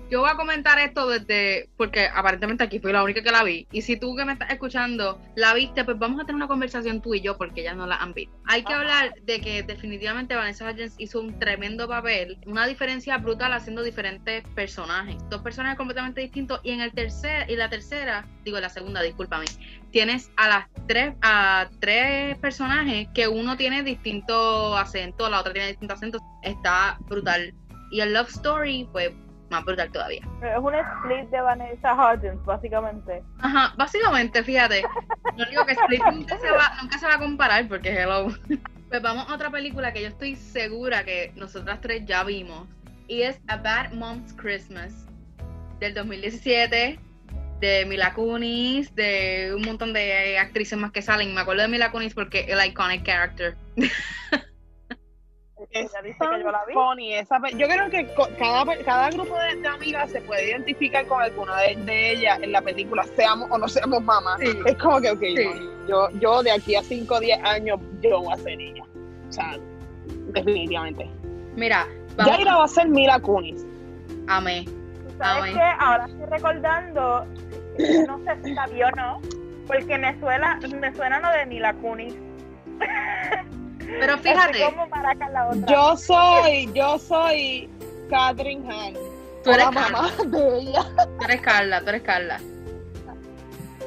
Yo 0.09 0.21
voy 0.21 0.29
a 0.29 0.35
comentar 0.35 0.79
esto 0.79 1.07
desde, 1.07 1.69
porque 1.75 2.07
aparentemente 2.07 2.63
aquí 2.63 2.79
fui 2.79 2.93
la 2.93 3.03
única 3.03 3.21
que 3.21 3.31
la 3.31 3.43
vi. 3.43 3.67
Y 3.71 3.81
si 3.81 3.97
tú 3.97 4.15
que 4.15 4.23
me 4.23 4.33
estás 4.33 4.51
escuchando 4.51 5.19
la 5.35 5.53
viste, 5.53 5.83
pues 5.83 5.99
vamos 5.99 6.21
a 6.21 6.23
tener 6.23 6.35
una 6.35 6.47
conversación 6.47 7.01
tú 7.01 7.13
y 7.13 7.19
yo, 7.19 7.37
porque 7.37 7.61
ellas 7.61 7.75
no 7.75 7.85
la 7.87 7.97
han 7.97 8.13
visto. 8.13 8.33
Hay 8.45 8.63
que 8.63 8.71
Ajá. 8.71 8.81
hablar 8.81 9.15
de 9.23 9.41
que 9.41 9.63
definitivamente 9.63 10.35
Vanessa 10.35 10.69
Hudgens 10.69 10.95
hizo 10.97 11.19
un 11.19 11.37
tremendo 11.39 11.89
papel, 11.89 12.37
una 12.45 12.65
diferencia 12.65 13.17
brutal 13.17 13.51
haciendo 13.51 13.83
diferentes 13.83 14.47
personajes. 14.55 15.17
Dos 15.29 15.41
personajes 15.41 15.77
completamente 15.77 16.21
distintos. 16.21 16.61
Y 16.63 16.71
en 16.71 16.79
el 16.79 16.93
tercer, 16.93 17.49
y 17.49 17.57
la 17.57 17.69
tercera, 17.69 18.25
digo 18.45 18.59
la 18.61 18.69
segunda, 18.69 19.01
discúlpame, 19.01 19.45
tienes 19.91 20.31
a 20.37 20.47
las 20.47 20.67
tres, 20.87 21.15
a 21.21 21.67
tres 21.81 22.37
personajes 22.37 23.09
que 23.13 23.27
uno 23.27 23.57
tiene 23.57 23.83
distinto 23.83 24.77
acento, 24.77 25.29
la 25.29 25.41
otra 25.41 25.51
tiene 25.51 25.67
distinto 25.67 25.95
acento. 25.95 26.19
Está 26.43 26.97
brutal. 27.09 27.53
Y 27.91 27.99
el 27.99 28.13
love 28.13 28.29
story, 28.29 28.87
pues 28.91 29.11
más 29.49 29.63
brutal 29.65 29.91
todavía. 29.91 30.21
Es 30.41 30.57
un 30.59 30.75
split 30.75 31.29
de 31.29 31.41
Vanessa 31.41 31.93
Hudgens, 31.93 32.43
básicamente. 32.45 33.23
Ajá, 33.39 33.73
básicamente, 33.77 34.43
fíjate. 34.43 34.83
Lo 35.35 35.45
único 35.45 35.65
que 35.65 35.73
Split 35.73 36.03
nunca 36.11 36.37
se, 36.39 36.51
va, 36.51 36.77
nunca 36.81 36.97
se 36.97 37.05
va 37.05 37.15
a 37.15 37.19
comparar 37.19 37.67
porque 37.67 37.89
hello. 37.89 38.27
Pues 38.89 39.01
vamos 39.01 39.29
a 39.29 39.35
otra 39.35 39.49
película 39.49 39.91
que 39.91 40.01
yo 40.01 40.07
estoy 40.07 40.35
segura 40.35 41.03
que 41.03 41.31
nosotras 41.35 41.81
tres 41.81 42.05
ya 42.05 42.23
vimos. 42.23 42.67
Y 43.07 43.21
es 43.21 43.39
A 43.47 43.57
Bad 43.57 43.93
Mom's 43.93 44.33
Christmas 44.33 45.05
del 45.79 45.93
2017 45.93 46.99
de 47.59 47.85
Mila 47.85 48.13
Kunis, 48.13 48.93
de 48.95 49.53
un 49.55 49.63
montón 49.63 49.93
de 49.93 50.37
actrices 50.37 50.77
más 50.77 50.91
que 50.91 51.01
salen. 51.01 51.33
Me 51.33 51.41
acuerdo 51.41 51.63
de 51.63 51.67
Mila 51.67 51.91
Kunis 51.91 52.13
porque 52.13 52.41
el 52.47 52.63
iconic 52.65 53.03
character. 53.03 53.55
es 55.71 55.91
Ella 55.91 56.01
dice 56.01 56.17
tan 56.19 56.35
que 56.37 56.43
yo 56.43 56.51
la 56.51 56.65
vi. 56.65 56.73
funny 56.73 57.13
esa 57.15 57.39
Yo 57.49 57.67
creo 57.67 57.89
que 57.89 58.07
cada, 58.37 58.65
cada 58.83 59.09
grupo 59.09 59.35
de, 59.39 59.55
de 59.61 59.67
amigas 59.67 60.09
se 60.11 60.21
puede 60.21 60.49
identificar 60.49 61.05
con 61.07 61.21
alguna 61.21 61.57
de, 61.61 61.75
de 61.75 62.11
ellas 62.13 62.39
en 62.41 62.51
la 62.51 62.61
película, 62.61 63.03
seamos 63.15 63.49
o 63.51 63.57
no 63.57 63.67
seamos 63.67 64.01
mamás. 64.03 64.39
Sí. 64.39 64.47
Es 64.65 64.75
como 64.77 64.99
que, 65.01 65.11
ok, 65.11 65.19
Sí. 65.19 65.69
yo, 65.87 66.09
yo 66.19 66.43
de 66.43 66.51
aquí 66.51 66.75
a 66.75 66.83
5 66.83 67.13
o 67.15 67.19
10 67.19 67.43
años, 67.43 67.79
yo 68.01 68.21
voy 68.21 68.33
a 68.33 68.37
ser 68.37 68.59
ella. 68.59 68.83
O 69.29 69.31
sea, 69.31 69.57
definitivamente. 70.33 71.09
Mira, 71.55 71.87
vamos 72.15 72.33
Jaira 72.35 72.55
va 72.55 72.63
a 72.63 72.67
ser 72.67 72.87
Mila 72.87 73.19
Kunis. 73.19 73.65
a 74.27 74.39
mí. 74.41 74.65
¿Tú 74.65 75.13
¿Sabes 75.17 75.53
qué? 75.53 75.61
Ahora 75.79 76.05
estoy 76.05 76.25
recordando, 76.25 77.25
no 78.07 78.19
sé 78.23 78.37
si 78.43 78.53
la 78.53 78.67
vio 78.67 78.87
o 78.87 78.91
no, 78.91 79.21
porque 79.67 79.97
me 79.97 80.17
suena, 80.19 80.59
me 80.79 80.93
suena 80.95 81.19
lo 81.19 81.29
de 81.37 81.45
Mila 81.47 81.73
Kunis. 81.73 82.15
Pero 83.99 84.13
Así 84.13 84.23
fíjate, 84.23 84.65
como 84.65 84.87
Maraca 84.87 85.29
la 85.29 85.49
otra. 85.49 85.65
Yo 85.67 85.97
soy, 85.97 86.69
yo 86.73 86.99
soy 86.99 87.69
Catherine 88.09 88.69
Han. 88.69 88.93
tú 89.43 89.51
eres 89.51 89.65
la 89.65 89.71
mamá 89.71 90.11
de 90.25 90.59
ella. 90.59 90.85
tú 90.95 91.23
eres 91.25 91.41
Carla, 91.41 91.81
tú 91.81 91.89
eres 91.89 92.01
Carla. 92.01 92.39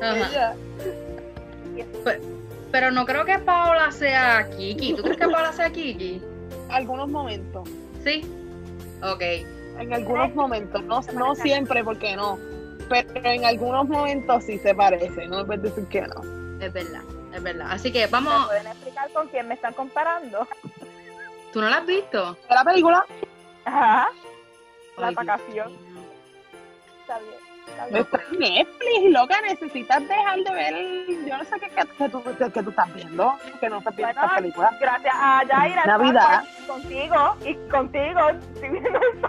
Ajá. 0.00 0.16
ella. 0.16 0.54
Pero 2.73 2.90
no 2.90 3.04
creo 3.04 3.25
que 3.25 3.38
Paola 3.38 3.90
sea 3.90 4.49
Kiki. 4.57 4.95
¿Tú 4.95 5.02
crees 5.02 5.19
que 5.19 5.28
Paola 5.28 5.52
sea 5.52 5.71
Kiki? 5.71 6.23
Algunos 6.71 7.09
momentos. 7.09 7.69
Sí. 8.04 8.25
Ok. 9.02 9.23
En 9.78 9.92
algunos 9.92 10.35
momentos. 10.35 10.83
No, 10.85 11.00
no 11.14 11.35
siempre, 11.35 11.83
porque 11.83 12.14
no. 12.16 12.38
Pero 12.88 13.09
en 13.25 13.45
algunos 13.45 13.88
momentos 13.88 14.45
sí 14.45 14.59
se 14.59 14.75
parece. 14.75 15.26
No 15.26 15.38
me 15.38 15.45
puedes 15.45 15.62
decir 15.62 15.85
que 15.87 16.02
no. 16.02 16.40
Es 16.61 16.73
verdad, 16.73 17.02
es 17.33 17.43
verdad. 17.43 17.69
Así 17.71 17.93
que 17.93 18.01
¿Me 18.01 18.07
vamos. 18.13 18.47
pueden 18.47 18.67
explicar 18.67 19.11
con 19.13 19.29
quién 19.29 19.49
me 19.49 19.55
están 19.55 19.75
comparando? 19.75 20.47
¿Tú 21.53 21.61
no 21.61 21.69
la 21.69 21.79
has 21.79 21.87
visto? 21.87 22.35
¿De 22.49 22.55
la 22.55 22.65
película? 22.65 23.05
Ajá, 23.65 24.09
La 24.97 25.09
Ay, 25.09 25.15
vacación. 25.15 25.73
está 27.01 27.19
bien. 27.19 27.35
Está 27.67 27.87
bien. 27.87 27.97
Está 28.03 28.21
en 28.33 28.39
Netflix, 28.39 29.13
loca. 29.13 29.41
Necesitas 29.43 30.09
dejar 30.09 30.39
de 30.41 30.53
ver. 30.53 30.75
Yo 31.27 31.37
no 31.39 31.45
sé 31.45 31.61
qué, 31.61 31.69
qué, 31.71 31.83
qué 31.99 32.09
tú, 32.09 32.23
qué, 32.23 32.51
qué 32.53 32.63
tú 32.63 32.71
estás 32.71 32.95
viendo. 32.95 33.35
Que 33.61 33.69
no 33.69 33.79
estás 33.79 33.97
viendo 33.97 34.15
Bueno, 34.15 34.27
esta 34.27 34.37
película. 34.37 34.77
Gracias 34.81 35.15
a 35.17 35.45
Yaira. 35.45 35.85
Navidad. 35.87 36.45
Contigo 36.67 37.37
y 37.45 37.55
contigo. 37.71 38.21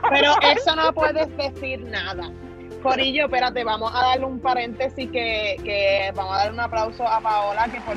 Pero 0.09 0.33
eso 0.41 0.75
no 0.75 0.93
puedes 0.93 1.37
decir 1.37 1.79
nada. 1.81 2.29
Corillo, 2.81 3.25
espérate, 3.25 3.63
vamos 3.63 3.91
a 3.93 4.01
darle 4.01 4.25
un 4.25 4.39
paréntesis 4.39 5.09
que, 5.11 5.57
que 5.63 6.11
vamos 6.15 6.33
a 6.33 6.37
darle 6.37 6.53
un 6.53 6.59
aplauso 6.59 7.07
a 7.07 7.19
Paola 7.21 7.67
que 7.69 7.79
por 7.81 7.95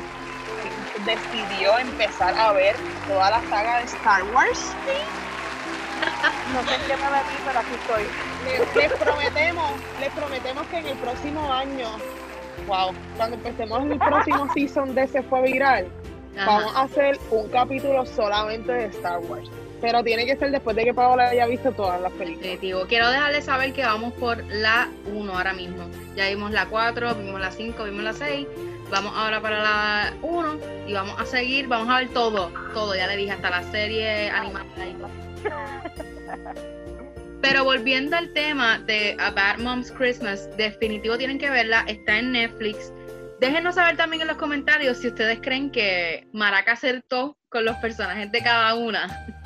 decidió 1.05 1.79
empezar 1.79 2.35
a 2.39 2.53
ver 2.53 2.77
toda 3.07 3.31
la 3.31 3.43
saga 3.49 3.79
de 3.79 3.85
Star 3.85 4.23
Wars. 4.35 4.75
No 6.53 6.61
sé 6.63 6.77
qué 6.87 6.97
me 6.97 7.11
metí, 7.11 7.37
pero 7.45 7.59
aquí 7.59 7.75
estoy. 7.75 8.05
Les, 8.45 8.77
les 8.77 8.93
prometemos, 8.99 9.73
les 10.01 10.11
prometemos 10.11 10.67
que 10.69 10.79
en 10.79 10.87
el 10.87 10.97
próximo 10.99 11.53
año, 11.53 11.89
wow, 12.67 12.93
cuando 13.17 13.37
empecemos 13.37 13.85
el 13.85 13.99
próximo 13.99 14.53
season 14.55 14.95
de 14.95 15.07
Se 15.09 15.23
Fue 15.23 15.43
Viral, 15.43 15.89
Ajá. 16.37 16.47
vamos 16.47 16.77
a 16.77 16.83
hacer 16.83 17.19
un 17.31 17.49
capítulo 17.49 18.05
solamente 18.07 18.73
de 18.73 18.85
Star 18.87 19.19
Wars. 19.21 19.51
Pero 19.85 20.03
tiene 20.03 20.25
que 20.25 20.35
ser 20.35 20.51
después 20.51 20.75
de 20.77 20.83
que 20.83 20.95
Paola 20.95 21.29
haya 21.29 21.45
visto 21.45 21.71
todas 21.71 22.01
las 22.01 22.11
películas. 22.13 22.41
Definitivo. 22.41 22.87
Quiero 22.87 23.11
dejarles 23.11 23.45
saber 23.45 23.75
que 23.75 23.83
vamos 23.83 24.15
por 24.15 24.43
la 24.47 24.89
1 25.13 25.31
ahora 25.31 25.53
mismo. 25.53 25.91
Ya 26.17 26.31
vimos 26.31 26.53
la 26.53 26.65
4, 26.65 27.15
vimos 27.17 27.39
la 27.39 27.51
5, 27.51 27.85
vimos 27.85 28.03
la 28.03 28.15
6. 28.15 28.47
Vamos 28.91 29.13
ahora 29.15 29.43
para 29.43 29.63
la 29.63 30.15
1 30.23 30.59
y 30.87 30.95
vamos 30.95 31.21
a 31.21 31.27
seguir, 31.27 31.69
vamos 31.69 31.91
a 31.91 31.99
ver 31.99 32.09
todo, 32.15 32.51
todo, 32.73 32.95
ya 32.95 33.07
le 33.07 33.19
dije, 33.19 33.33
hasta 33.33 33.51
la 33.51 33.63
serie 33.65 34.31
animada. 34.31 34.65
Pero 37.43 37.65
volviendo 37.65 38.17
al 38.17 38.33
tema 38.33 38.79
de 38.79 39.19
A 39.21 39.33
Bad 39.33 39.59
Mom's 39.59 39.93
Christmas, 39.93 40.49
definitivo 40.57 41.19
tienen 41.19 41.39
que 41.39 41.51
verla, 41.51 41.85
está 41.89 42.21
en 42.21 42.33
Netflix. 42.33 42.91
Déjenos 43.39 43.75
saber 43.75 43.99
también 43.99 44.23
en 44.23 44.29
los 44.29 44.39
comentarios 44.39 44.97
si 44.97 45.09
ustedes 45.09 45.41
creen 45.43 45.71
que 45.71 46.27
Maraca 46.33 46.73
acertó 46.73 47.37
con 47.51 47.67
los 47.67 47.77
personajes 47.77 48.33
de 48.33 48.43
cada 48.43 48.75
una. 48.77 49.44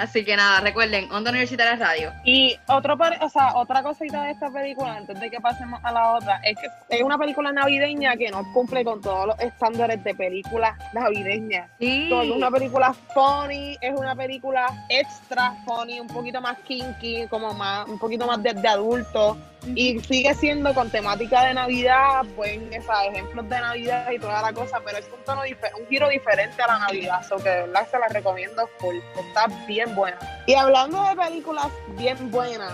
Así 0.00 0.24
que 0.24 0.34
nada, 0.34 0.60
recuerden, 0.60 1.12
Onda 1.12 1.30
Universitaria 1.30 1.76
Radio. 1.76 2.10
Y 2.24 2.56
otro, 2.68 2.96
par- 2.96 3.18
o 3.22 3.28
sea, 3.28 3.54
otra 3.56 3.82
cosita 3.82 4.22
de 4.24 4.30
esta 4.30 4.50
película, 4.50 4.94
antes 4.96 5.20
de 5.20 5.30
que 5.30 5.38
pasemos 5.40 5.78
a 5.82 5.92
la 5.92 6.12
otra, 6.14 6.40
es 6.42 6.56
que 6.58 6.96
es 6.96 7.02
una 7.02 7.18
película 7.18 7.52
navideña 7.52 8.16
que 8.16 8.30
no 8.30 8.42
cumple 8.54 8.82
con 8.82 9.02
todos 9.02 9.26
los 9.26 9.38
estándares 9.40 10.02
de 10.02 10.14
películas 10.14 10.72
navideñas. 10.94 11.68
Sí. 11.78 12.10
Es 12.10 12.30
una 12.30 12.50
película 12.50 12.94
funny, 13.14 13.76
es 13.80 13.92
una 13.94 14.16
película 14.16 14.66
extra 14.88 15.54
funny, 15.66 16.00
un 16.00 16.06
poquito 16.08 16.40
más 16.40 16.56
kinky, 16.60 17.26
como 17.28 17.52
más, 17.52 17.86
un 17.86 17.98
poquito 17.98 18.26
más 18.26 18.42
de, 18.42 18.54
de 18.54 18.68
adulto. 18.68 19.36
Y 19.74 20.00
sigue 20.00 20.34
siendo 20.34 20.72
con 20.74 20.90
temática 20.90 21.44
de 21.44 21.54
Navidad, 21.54 22.22
pues, 22.34 22.58
o 22.58 22.82
sea, 22.82 23.04
ejemplos 23.04 23.48
de 23.48 23.60
Navidad 23.60 24.10
y 24.10 24.18
toda 24.18 24.42
la 24.42 24.52
cosa, 24.52 24.80
pero 24.84 24.98
es 24.98 25.06
un 25.06 25.22
tono 25.24 25.42
un 25.42 25.86
giro 25.88 26.08
diferente 26.08 26.62
a 26.62 26.66
la 26.66 26.78
Navidad, 26.78 27.22
so 27.28 27.36
que 27.36 27.48
de 27.48 27.62
verdad 27.62 27.88
se 27.90 27.98
la 27.98 28.08
recomiendo 28.08 28.68
full. 28.78 28.96
Está 29.18 29.46
bien 29.66 29.94
buena. 29.94 30.18
Y 30.46 30.54
hablando 30.54 31.02
de 31.04 31.16
películas 31.16 31.68
bien 31.98 32.30
buenas, 32.30 32.72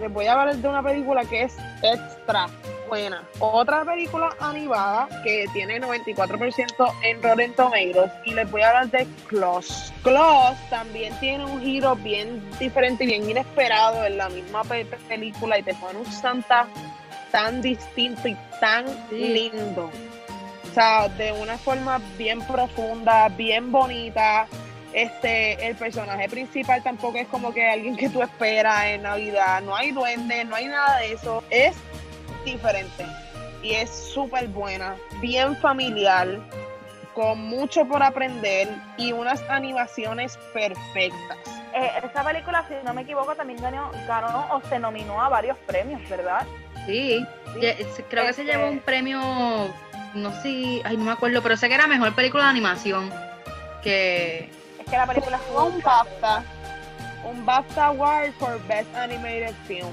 les 0.00 0.12
voy 0.12 0.26
a 0.26 0.32
hablar 0.32 0.56
de 0.56 0.68
una 0.68 0.82
película 0.82 1.24
que 1.24 1.42
es 1.42 1.56
extra 1.82 2.46
buena. 2.88 3.22
Otra 3.38 3.84
película 3.84 4.30
animada 4.40 5.08
que 5.22 5.46
tiene 5.52 5.80
94% 5.80 6.92
en 7.04 7.22
Rotten 7.22 7.52
Tomatoes 7.54 8.10
y 8.24 8.34
les 8.34 8.50
voy 8.50 8.62
a 8.62 8.68
hablar 8.68 8.90
de 8.90 9.06
Klaus. 9.28 9.92
Klaus 10.02 10.56
también 10.70 11.14
tiene 11.20 11.44
un 11.44 11.60
giro 11.60 11.94
bien 11.96 12.42
diferente 12.58 13.04
y 13.04 13.08
bien 13.08 13.28
inesperado 13.30 14.04
en 14.04 14.16
la 14.18 14.28
misma 14.28 14.64
pe- 14.64 14.84
película 15.08 15.58
y 15.58 15.62
te 15.62 15.74
pone 15.74 15.98
un 15.98 16.06
Santa 16.12 16.66
tan 17.30 17.60
distinto 17.62 18.26
y 18.28 18.36
tan 18.60 18.86
lindo. 19.10 19.90
O 20.70 20.74
sea, 20.74 21.08
de 21.08 21.32
una 21.32 21.58
forma 21.58 22.00
bien 22.16 22.40
profunda, 22.42 23.28
bien 23.28 23.70
bonita. 23.70 24.46
Este, 24.92 25.66
el 25.66 25.76
personaje 25.76 26.28
principal 26.30 26.82
tampoco 26.82 27.18
es 27.18 27.28
como 27.28 27.52
que 27.52 27.68
alguien 27.68 27.94
que 27.96 28.08
tú 28.08 28.22
esperas 28.22 28.86
en 28.86 29.02
Navidad. 29.02 29.60
No 29.62 29.76
hay 29.76 29.90
duendes, 29.92 30.46
no 30.46 30.56
hay 30.56 30.66
nada 30.66 30.98
de 31.00 31.12
eso. 31.12 31.44
Es 31.50 31.76
diferente 32.44 33.06
y 33.62 33.72
es 33.72 33.90
súper 33.90 34.48
buena, 34.48 34.96
bien 35.20 35.56
familiar, 35.56 36.38
con 37.14 37.40
mucho 37.40 37.84
por 37.86 38.02
aprender 38.02 38.68
y 38.96 39.12
unas 39.12 39.42
animaciones 39.48 40.38
perfectas. 40.52 41.38
Eh, 41.74 41.90
esa 42.04 42.24
película, 42.24 42.64
si 42.68 42.74
no 42.84 42.94
me 42.94 43.02
equivoco, 43.02 43.34
también 43.34 43.60
ganó, 43.60 43.90
ganó 44.06 44.46
o 44.52 44.62
se 44.68 44.78
nominó 44.78 45.20
a 45.20 45.28
varios 45.28 45.56
premios, 45.66 46.00
¿verdad? 46.08 46.46
Sí, 46.86 47.24
creo 48.08 48.26
que 48.26 48.32
se 48.32 48.42
Este- 48.42 48.44
llevó 48.44 48.68
un 48.68 48.78
premio, 48.80 49.20
no 50.14 50.42
sé, 50.42 50.80
ay, 50.84 50.96
no 50.96 51.04
me 51.04 51.12
acuerdo, 51.12 51.42
pero 51.42 51.56
sé 51.56 51.68
que 51.68 51.74
era 51.74 51.86
mejor 51.86 52.14
película 52.14 52.44
de 52.44 52.50
animación. 52.50 53.10
Que 53.82 54.50
Es 54.78 54.90
que 54.90 54.96
la 54.96 55.06
película 55.06 55.38
Tuvo 55.48 55.64
un 55.66 55.80
BAFTA, 55.82 56.42
un 57.24 57.44
BAFTA 57.44 57.86
Award 57.86 58.32
for 58.38 58.60
Best 58.66 58.94
Animated 58.96 59.54
Film. 59.66 59.92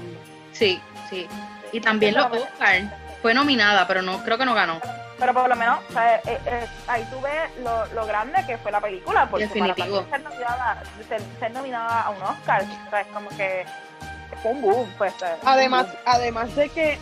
sí, 0.52 0.80
sí. 1.10 1.26
Y 1.72 1.80
también 1.80 2.14
los 2.14 2.26
Oscar. 2.26 2.82
Fue 3.22 3.34
nominada, 3.34 3.86
pero 3.86 4.02
no 4.02 4.22
creo 4.22 4.38
que 4.38 4.44
no 4.44 4.54
ganó. 4.54 4.80
Pero 5.18 5.32
por 5.32 5.48
lo 5.48 5.56
menos, 5.56 5.78
o 5.88 5.92
sea, 5.92 6.16
eh, 6.16 6.20
eh, 6.46 6.66
ahí 6.86 7.02
tú 7.10 7.18
ves 7.22 7.50
lo, 7.64 7.86
lo 7.94 8.06
grande 8.06 8.44
que 8.46 8.58
fue 8.58 8.70
la 8.70 8.80
película, 8.80 9.26
porque 9.30 9.46
Definitivo. 9.46 10.02
para 10.04 10.10
ser 10.18 10.22
nominada, 10.30 10.82
ser, 11.08 11.22
ser 11.40 11.50
nominada 11.52 12.02
a 12.02 12.10
un 12.10 12.22
Oscar, 12.22 12.62
o 12.86 12.90
sea, 12.90 13.00
es 13.00 13.06
como 13.08 13.28
que 13.30 13.64
fue 14.42 14.50
un 14.52 14.60
boom, 14.62 14.88
pues. 14.98 15.14
Además, 15.44 15.86
boom. 15.86 15.96
además 16.04 16.54
de 16.54 16.68
que 16.68 16.98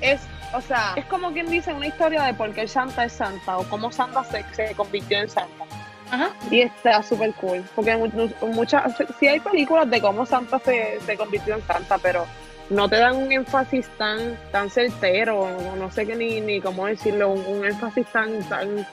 es, 0.00 0.20
o 0.54 0.60
sea, 0.62 0.94
es 0.96 1.04
como 1.04 1.30
quien 1.32 1.50
dice 1.50 1.72
una 1.74 1.86
historia 1.86 2.22
de 2.22 2.32
por 2.34 2.52
qué 2.54 2.66
Santa 2.66 3.04
es 3.04 3.12
Santa 3.12 3.58
o 3.58 3.64
cómo 3.64 3.92
Santa 3.92 4.24
se, 4.24 4.42
se 4.54 4.74
convirtió 4.74 5.18
en 5.18 5.28
Santa. 5.28 5.64
Ajá. 6.10 6.30
Y 6.50 6.62
está 6.62 7.02
súper 7.02 7.34
cool. 7.34 7.62
Porque 7.76 7.94
mu- 7.98 8.06
mu- 8.08 8.46
muchas, 8.54 8.94
sí 9.20 9.28
hay 9.28 9.40
películas 9.40 9.90
de 9.90 10.00
cómo 10.00 10.24
Santa 10.24 10.58
se, 10.60 10.98
se 11.04 11.16
convirtió 11.18 11.54
en 11.54 11.62
Santa, 11.66 11.98
pero 11.98 12.24
no 12.70 12.88
te 12.88 12.96
dan 12.96 13.16
un 13.16 13.32
énfasis 13.32 13.88
tan, 13.96 14.38
tan 14.52 14.70
certero, 14.70 15.48
no 15.76 15.90
sé 15.90 16.06
qué 16.06 16.14
ni, 16.14 16.40
ni 16.40 16.60
cómo 16.60 16.86
decirlo, 16.86 17.30
un, 17.30 17.44
un 17.46 17.64
énfasis 17.64 18.06
tan, 18.12 18.46
tan, 18.48 18.86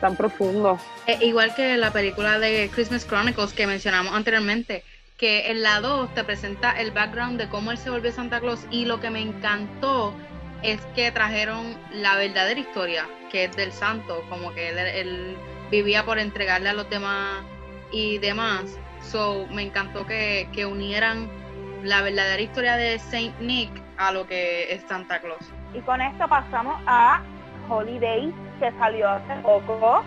tan 0.00 0.16
profundo. 0.16 0.78
Eh, 1.06 1.18
igual 1.22 1.54
que 1.54 1.76
la 1.76 1.92
película 1.92 2.38
de 2.38 2.70
Christmas 2.74 3.04
Chronicles 3.04 3.52
que 3.52 3.66
mencionamos 3.66 4.14
anteriormente, 4.14 4.82
que 5.16 5.50
en 5.50 5.62
la 5.62 5.80
2 5.80 6.14
te 6.14 6.24
presenta 6.24 6.72
el 6.80 6.90
background 6.92 7.38
de 7.38 7.48
cómo 7.48 7.70
él 7.70 7.78
se 7.78 7.90
volvió 7.90 8.12
Santa 8.12 8.40
Claus 8.40 8.60
y 8.70 8.84
lo 8.84 9.00
que 9.00 9.10
me 9.10 9.20
encantó 9.20 10.14
es 10.62 10.80
que 10.94 11.12
trajeron 11.12 11.76
la 11.92 12.16
verdadera 12.16 12.58
historia, 12.58 13.06
que 13.30 13.44
es 13.44 13.56
del 13.56 13.72
santo, 13.72 14.24
como 14.28 14.54
que 14.54 14.70
él, 14.70 14.78
él 14.78 15.36
vivía 15.70 16.04
por 16.04 16.18
entregarle 16.18 16.70
a 16.70 16.72
los 16.72 16.88
demás 16.88 17.42
y 17.92 18.18
demás. 18.18 18.64
So, 19.02 19.46
me 19.48 19.62
encantó 19.62 20.06
que, 20.06 20.48
que 20.52 20.66
unieran 20.66 21.28
la 21.82 22.02
verdadera 22.02 22.40
historia 22.42 22.76
de 22.76 22.98
Saint 22.98 23.38
Nick 23.40 23.70
a 23.98 24.12
lo 24.12 24.26
que 24.26 24.72
es 24.72 24.82
Santa 24.82 25.18
Claus. 25.20 25.52
Y 25.74 25.80
con 25.80 26.00
esto 26.00 26.26
pasamos 26.28 26.80
a 26.86 27.20
Holiday, 27.68 28.32
que 28.60 28.70
salió 28.78 29.08
hace 29.10 29.34
poco. 29.42 30.02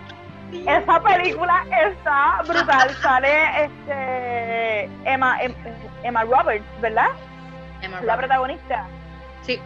Esa 0.52 1.00
película 1.02 1.64
está 1.86 2.42
brutal. 2.46 2.90
Sale 3.02 3.64
este 3.64 4.84
Emma, 5.04 5.40
Em- 5.42 5.54
Emma 6.02 6.24
Roberts, 6.24 6.64
¿verdad? 6.80 7.08
Emma 7.80 7.96
La 7.96 8.00
Roberts. 8.00 8.18
protagonista. 8.18 8.86
Sí, 9.42 9.58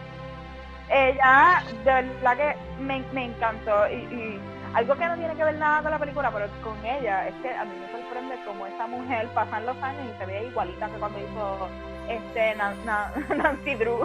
Ella, 0.89 1.61
de 1.83 1.91
verdad 1.93 2.37
que 2.37 2.81
me, 2.81 2.99
me 3.13 3.25
encantó. 3.25 3.87
Y, 3.89 3.95
y 3.95 4.39
algo 4.73 4.95
que 4.95 5.05
no 5.07 5.15
tiene 5.15 5.35
que 5.35 5.43
ver 5.43 5.55
nada 5.55 5.81
con 5.81 5.91
la 5.91 5.99
película, 5.99 6.31
pero 6.31 6.47
con 6.63 6.77
ella, 6.85 7.27
es 7.27 7.33
que 7.41 7.49
a 7.53 7.65
mí 7.65 7.71
me 7.79 7.91
sorprende 7.91 8.35
cómo 8.45 8.65
esa 8.67 8.87
mujer 8.87 9.27
pasan 9.33 9.65
los 9.65 9.75
años 9.83 10.01
y 10.15 10.17
se 10.19 10.25
ve 10.25 10.45
igualita 10.47 10.87
que 10.87 10.97
cuando 10.99 11.19
hizo 11.19 11.67
este 12.09 12.55
Nan- 12.55 12.85
Nan- 12.85 13.11
Nancy 13.37 13.75
Drew. 13.75 13.97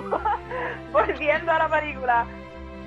Volviendo 0.92 1.52
a 1.52 1.58
la 1.58 1.68
película, 1.68 2.26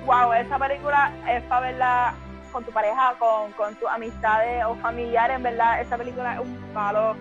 wow, 0.04 0.32
esa 0.32 0.58
película 0.58 1.12
es 1.28 1.42
para 1.44 1.60
verla 1.62 2.14
con 2.52 2.64
tu 2.64 2.70
pareja, 2.72 3.14
con, 3.18 3.52
con 3.52 3.74
tus 3.74 3.88
amistades 3.88 4.64
o 4.64 4.74
familiares, 4.76 5.36
en 5.36 5.42
verdad, 5.42 5.80
esa 5.80 5.96
película 5.98 6.34
es 6.34 6.40
un 6.40 6.56
palo 6.72 7.14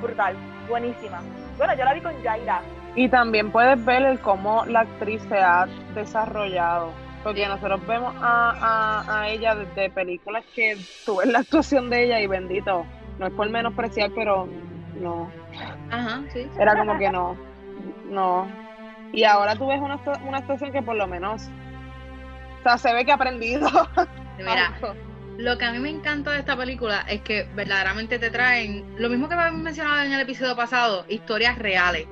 brutal, 0.00 0.36
buenísima. 0.68 1.20
Bueno, 1.58 1.74
yo 1.74 1.84
la 1.84 1.94
vi 1.94 2.00
con 2.00 2.22
Jaira. 2.22 2.60
Y 2.94 3.08
también 3.08 3.50
puedes 3.50 3.82
ver 3.84 4.02
el 4.02 4.20
cómo 4.20 4.64
la 4.66 4.80
actriz 4.80 5.22
se 5.28 5.38
ha 5.38 5.66
desarrollado. 5.94 6.90
Porque 7.22 7.46
nosotros 7.46 7.86
vemos 7.86 8.14
a, 8.20 8.54
a, 9.06 9.20
a 9.20 9.28
ella 9.28 9.54
desde 9.54 9.90
películas 9.90 10.44
que 10.54 10.78
tú 11.04 11.16
ves 11.18 11.28
la 11.28 11.40
actuación 11.40 11.90
de 11.90 12.04
ella 12.04 12.20
y 12.20 12.26
bendito, 12.26 12.86
no 13.18 13.26
es 13.26 13.32
por 13.34 13.48
menospreciar, 13.50 14.10
pero 14.14 14.48
no, 14.98 15.30
ajá, 15.90 16.22
sí. 16.32 16.48
era 16.58 16.76
como 16.76 16.98
que 16.98 17.10
no, 17.10 17.36
no. 18.08 18.46
Y 19.12 19.24
ahora 19.24 19.56
tú 19.56 19.66
ves 19.66 19.80
una, 19.80 20.00
una 20.26 20.46
que 20.72 20.82
por 20.82 20.96
lo 20.96 21.06
menos, 21.06 21.48
o 22.60 22.62
sea, 22.62 22.78
se 22.78 22.92
ve 22.94 23.04
que 23.04 23.12
ha 23.12 23.16
aprendido. 23.16 23.68
Mira. 24.38 24.78
Lo 25.40 25.56
que 25.56 25.64
a 25.64 25.72
mí 25.72 25.78
me 25.78 25.88
encanta 25.88 26.32
de 26.32 26.40
esta 26.40 26.54
película 26.54 27.00
es 27.08 27.22
que 27.22 27.48
verdaderamente 27.54 28.18
te 28.18 28.28
traen, 28.28 28.84
lo 28.98 29.08
mismo 29.08 29.26
que 29.26 29.34
habíamos 29.34 29.62
mencionado 29.62 30.02
en 30.02 30.12
el 30.12 30.20
episodio 30.20 30.54
pasado, 30.54 31.06
historias 31.08 31.58
reales. 31.58 32.06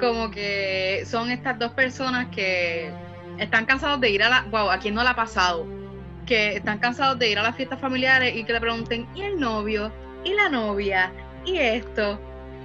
Como 0.00 0.30
que 0.30 1.02
son 1.04 1.30
estas 1.30 1.58
dos 1.58 1.72
personas 1.72 2.28
que 2.28 2.90
están 3.38 3.66
cansados 3.66 4.00
de 4.00 4.08
ir 4.08 4.22
a 4.22 4.30
la... 4.30 4.42
Wow, 4.50 4.70
¿a 4.70 4.78
quién 4.78 4.94
no 4.94 5.02
la 5.02 5.10
ha 5.10 5.16
pasado? 5.16 5.66
Que 6.24 6.56
están 6.56 6.78
cansados 6.78 7.18
de 7.18 7.28
ir 7.28 7.38
a 7.38 7.42
las 7.42 7.54
fiestas 7.54 7.80
familiares 7.80 8.34
y 8.34 8.44
que 8.44 8.54
le 8.54 8.60
pregunten, 8.60 9.06
¿y 9.14 9.22
el 9.22 9.38
novio? 9.38 9.92
¿Y 10.24 10.32
la 10.32 10.48
novia? 10.48 11.12
¿Y 11.48 11.58
esto? 11.58 12.20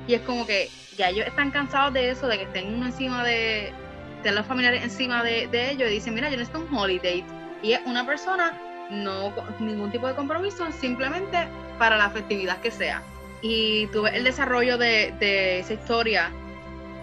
Y 0.08 0.14
es 0.14 0.22
como 0.22 0.46
que 0.46 0.70
ya 0.98 1.10
ellos 1.10 1.26
están 1.26 1.52
cansados 1.52 1.94
de 1.94 2.10
eso, 2.10 2.28
de 2.28 2.38
que 2.38 2.44
estén 2.44 2.74
uno 2.74 2.88
encima 2.88 3.24
de... 3.24 3.72
estén 4.18 4.36
los 4.36 4.46
familiares 4.46 4.84
encima 4.84 5.24
de, 5.24 5.48
de 5.48 5.72
ellos 5.72 5.90
y 5.90 5.94
dicen, 5.94 6.14
mira, 6.14 6.30
yo 6.30 6.38
necesito 6.38 6.60
un 6.60 6.76
holiday. 6.76 7.24
Y 7.62 7.72
es 7.72 7.80
una 7.86 8.06
persona 8.06 8.60
no 8.90 9.34
ningún 9.60 9.90
tipo 9.92 10.08
de 10.08 10.16
compromiso, 10.16 10.70
simplemente 10.74 11.48
para 11.80 11.98
la 11.98 12.10
festividad 12.10 12.60
que 12.60 12.72
sea. 12.72 13.02
Y 13.42 13.88
tuve 13.88 14.16
el 14.16 14.26
desarrollo 14.26 14.78
de, 14.78 15.14
de 15.20 15.60
esa 15.60 15.74
historia, 15.74 16.32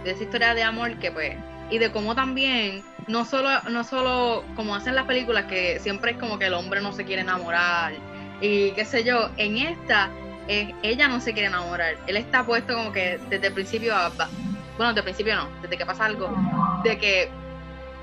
de 0.04 0.10
esa 0.10 0.22
historia 0.22 0.54
de 0.54 0.62
amor 0.62 0.98
que 0.98 1.10
pues, 1.10 1.34
y 1.70 1.78
de 1.78 1.90
cómo 1.90 2.14
también, 2.14 2.82
no 3.06 3.24
solo, 3.24 3.48
no 3.70 3.84
solo 3.84 4.44
como 4.54 4.74
hacen 4.74 4.94
las 4.94 5.06
películas, 5.06 5.46
que 5.46 5.78
siempre 5.80 6.12
es 6.12 6.18
como 6.18 6.38
que 6.38 6.46
el 6.46 6.54
hombre 6.54 6.82
no 6.82 6.92
se 6.92 7.04
quiere 7.04 7.22
enamorar, 7.22 7.92
y 8.40 8.70
qué 8.72 8.84
sé 8.84 9.04
yo, 9.04 9.30
en 9.36 9.58
esta, 9.58 10.10
eh, 10.52 10.74
ella 10.82 11.06
no 11.08 11.20
se 11.20 11.32
quiere 11.32 11.46
enamorar, 11.48 11.94
él 12.08 12.16
está 12.16 12.42
puesto 12.44 12.74
como 12.74 12.90
que 12.92 13.18
desde 13.28 13.46
el 13.46 13.54
principio, 13.54 13.94
a- 13.94 14.08
bueno, 14.76 14.88
desde 14.92 14.98
el 15.00 15.04
principio 15.04 15.36
no, 15.36 15.48
desde 15.62 15.76
que 15.78 15.86
pasa 15.86 16.06
algo, 16.06 16.28
de 16.82 16.98
que 16.98 17.30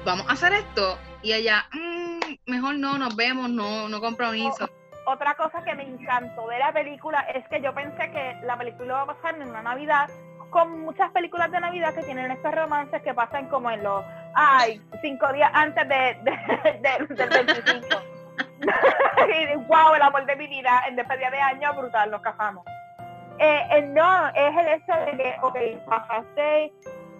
vamos 0.05 0.25
a 0.29 0.31
hacer 0.33 0.53
esto, 0.53 0.97
y 1.21 1.33
ella, 1.33 1.65
"Mm, 1.73 2.51
mejor 2.51 2.75
no, 2.75 2.97
nos 2.97 3.15
vemos, 3.15 3.49
no, 3.49 3.89
no 3.89 3.99
compromiso. 3.99 4.69
Otra 5.05 5.35
cosa 5.35 5.63
que 5.63 5.73
me 5.75 5.83
encantó 5.83 6.47
de 6.47 6.59
la 6.59 6.71
película 6.71 7.19
es 7.33 7.45
que 7.49 7.61
yo 7.61 7.73
pensé 7.73 8.11
que 8.11 8.37
la 8.43 8.57
película 8.57 8.85
iba 8.87 9.01
a 9.01 9.05
pasar 9.07 9.35
en 9.35 9.49
una 9.49 9.61
Navidad 9.61 10.09
con 10.49 10.81
muchas 10.81 11.11
películas 11.11 11.51
de 11.51 11.59
Navidad 11.59 11.93
que 11.93 12.03
tienen 12.03 12.31
estos 12.31 12.53
romances 12.55 13.01
que 13.01 13.13
pasan 13.13 13.47
como 13.49 13.69
en 13.71 13.83
los, 13.83 14.03
ay, 14.33 14.81
cinco 15.01 15.31
días 15.33 15.49
antes 15.53 15.87
de, 15.89 15.95
de- 16.23 17.05
de- 17.07 17.15
del 17.15 17.29
25. 17.29 18.01
y 19.53 19.55
wow, 19.67 19.93
el 19.95 20.01
amor 20.01 20.25
de 20.25 20.35
mi 20.35 20.47
vida, 20.47 20.83
en 20.87 20.95
despedida 20.95 21.29
de 21.31 21.39
año, 21.39 21.73
brutal, 21.75 22.11
nos 22.11 22.21
casamos. 22.21 22.65
Eh, 23.39 23.61
eh, 23.71 23.81
no, 23.93 24.27
es 24.29 24.57
el 24.57 24.67
hecho 24.67 24.93
de 25.05 25.17
que, 25.17 25.35
ok, 25.41 25.85
pasaste, 25.85 26.73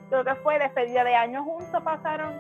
lo 0.10 0.24
que 0.24 0.36
fue 0.36 0.58
despedida 0.58 1.04
de 1.04 1.16
año 1.16 1.44
juntos 1.44 1.82
pasaron, 1.84 2.34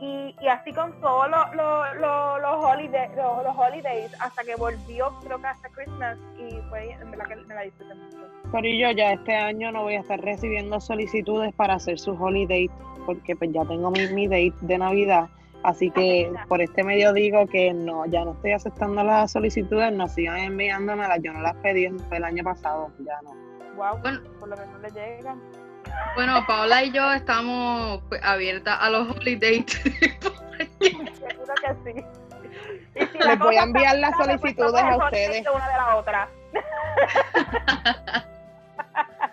y, 0.00 0.36
así 0.48 0.72
con 0.72 0.92
todos 1.00 1.30
los 1.30 1.54
los- 1.54 1.94
los- 1.96 2.40
los 2.40 2.64
holidays, 2.64 3.10
holidays, 3.56 4.10
hasta 4.20 4.42
que 4.44 4.54
volvió, 4.56 5.08
creo 5.24 5.38
que 5.40 5.46
hasta 5.46 5.68
Christmas, 5.70 6.18
y 6.36 6.50
fue, 6.68 6.90
en 6.92 7.10
verdad 7.10 7.26
que 7.26 7.36
me 7.36 7.54
la 7.54 7.62
disfruté 7.62 7.94
mucho. 7.94 8.18
Pero 8.52 8.68
yo 8.68 8.90
ya 8.90 9.12
este 9.12 9.34
año 9.34 9.72
no 9.72 9.82
voy 9.82 9.94
a 9.94 10.00
estar 10.00 10.20
recibiendo 10.20 10.80
solicitudes 10.80 11.54
para 11.54 11.74
hacer 11.74 11.98
su 11.98 12.12
holiday 12.12 12.68
porque 13.06 13.34
pues 13.36 13.52
ya 13.52 13.64
tengo 13.64 13.90
mi, 13.90 14.06
mi 14.08 14.26
date 14.26 14.54
de 14.60 14.78
Navidad. 14.78 15.28
Así 15.64 15.90
que 15.90 16.30
por 16.46 16.60
este 16.60 16.84
medio 16.84 17.14
digo 17.14 17.46
que 17.46 17.72
no, 17.72 18.04
ya 18.04 18.22
no 18.24 18.32
estoy 18.32 18.52
aceptando 18.52 19.02
las 19.02 19.32
solicitudes, 19.32 19.90
no 19.92 20.06
sigan 20.08 20.36
enviándomelas, 20.38 21.18
yo 21.22 21.32
no 21.32 21.40
las 21.40 21.54
pedí 21.56 21.88
fue 22.08 22.18
el 22.18 22.24
año 22.24 22.44
pasado, 22.44 22.90
ya 22.98 23.14
no. 23.22 23.34
Wow, 23.74 23.98
Bueno. 24.02 24.20
por 24.38 24.50
lo 24.50 24.56
menos 24.58 24.80
le 24.82 24.90
llegan. 24.90 25.40
Bueno, 26.16 26.44
Paola 26.46 26.84
y 26.84 26.92
yo 26.92 27.10
estamos 27.14 28.02
pues, 28.10 28.20
abiertas 28.22 28.76
a 28.78 28.90
los 28.90 29.10
holidays. 29.16 29.64
Seguro 30.80 31.54
que 31.62 31.92
sí. 31.92 32.04
Y 32.96 33.06
si 33.06 33.18
la 33.18 33.26
Les 33.30 33.38
voy 33.38 33.56
a 33.56 33.62
enviar 33.62 33.98
las 33.98 34.12
pues 34.16 34.26
solicitudes 34.26 34.82
a 34.82 34.96
ustedes. 34.98 35.44
de 35.44 35.50
una 35.50 35.68
de 35.68 35.74
la 35.76 35.96
otra. 35.96 36.28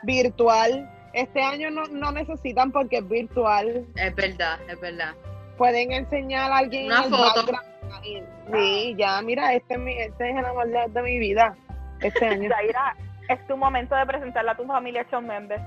Virtual, 0.03 0.89
este 1.13 1.41
año 1.41 1.69
no, 1.71 1.83
no 1.87 2.11
necesitan 2.13 2.71
porque 2.71 2.97
es 2.99 3.07
virtual. 3.09 3.85
es 3.95 4.15
verdad, 4.15 4.59
es 4.69 4.79
verdad. 4.79 5.13
Pueden 5.61 5.91
enseñar 5.91 6.51
a 6.51 6.57
alguien 6.57 6.87
Una 6.87 7.03
foto. 7.03 7.45
background. 7.45 8.25
Sí, 8.51 8.95
ya, 8.97 9.21
mira, 9.21 9.53
este 9.53 9.75
es, 9.75 9.79
mi, 9.79 9.95
este 9.95 10.31
es 10.31 10.35
el 10.35 10.43
amor 10.43 10.67
de, 10.67 10.87
de 10.89 11.01
mi 11.03 11.19
vida. 11.19 11.55
Este 11.99 12.25
año. 12.25 12.49
Zaira, 12.55 12.95
es 13.29 13.45
tu 13.45 13.55
momento 13.55 13.93
de 13.93 14.03
presentarla 14.07 14.53
a 14.53 14.57
tu 14.57 14.65
familia 14.65 15.05
Show 15.11 15.21
Members. 15.21 15.61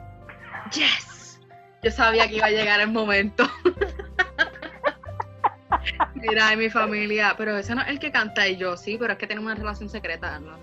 Yes. 0.72 1.40
Yo 1.84 1.92
sabía 1.92 2.26
que 2.26 2.38
iba 2.38 2.46
a 2.46 2.50
llegar 2.50 2.80
el 2.80 2.90
momento. 2.90 3.48
Mira, 6.14 6.52
y 6.52 6.56
mi 6.56 6.70
familia, 6.70 7.36
pero 7.38 7.56
ese 7.56 7.76
no 7.76 7.82
es 7.82 7.88
el 7.88 8.00
que 8.00 8.10
canta 8.10 8.48
y 8.48 8.56
yo, 8.56 8.76
sí, 8.76 8.96
pero 8.98 9.12
es 9.12 9.18
que 9.20 9.28
tenemos 9.28 9.46
una 9.46 9.60
relación 9.60 9.88
secreta. 9.88 10.40
¿no? 10.40 10.58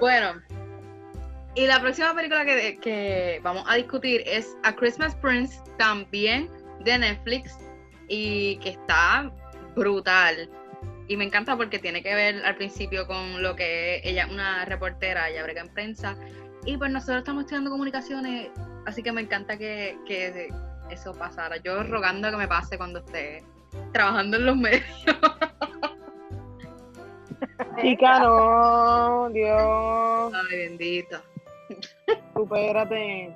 Bueno, 0.00 0.34
y 1.54 1.66
la 1.66 1.80
próxima 1.80 2.14
película 2.14 2.44
que, 2.44 2.78
que 2.78 3.40
vamos 3.42 3.64
a 3.66 3.76
discutir 3.76 4.22
es 4.26 4.54
A 4.64 4.74
Christmas 4.74 5.14
Prince, 5.14 5.58
también 5.78 6.50
de 6.84 6.98
Netflix, 6.98 7.58
y 8.08 8.56
que 8.58 8.70
está 8.70 9.30
brutal. 9.74 10.50
Y 11.08 11.16
me 11.16 11.24
encanta 11.24 11.56
porque 11.56 11.78
tiene 11.78 12.02
que 12.02 12.14
ver 12.14 12.44
al 12.44 12.56
principio 12.56 13.06
con 13.06 13.42
lo 13.42 13.56
que 13.56 14.00
ella 14.04 14.24
es 14.24 14.32
una 14.32 14.64
reportera, 14.64 15.28
ella 15.28 15.42
brega 15.42 15.62
en 15.62 15.68
prensa, 15.68 16.16
y 16.64 16.76
pues 16.76 16.90
nosotros 16.90 17.18
estamos 17.18 17.42
estudiando 17.42 17.70
comunicaciones, 17.70 18.50
así 18.86 19.02
que 19.02 19.12
me 19.12 19.20
encanta 19.20 19.58
que, 19.58 19.98
que 20.06 20.48
eso 20.90 21.12
pasara. 21.12 21.56
Yo 21.58 21.82
rogando 21.82 22.30
que 22.30 22.36
me 22.36 22.48
pase 22.48 22.78
cuando 22.78 23.00
esté 23.00 23.44
trabajando 23.92 24.36
en 24.38 24.46
los 24.46 24.56
medios. 24.56 24.84
Chica, 27.80 28.20
no, 28.20 29.28
Dios, 29.30 30.32
Ay, 30.32 30.56
bendito. 30.58 31.22
supérate. 32.34 33.34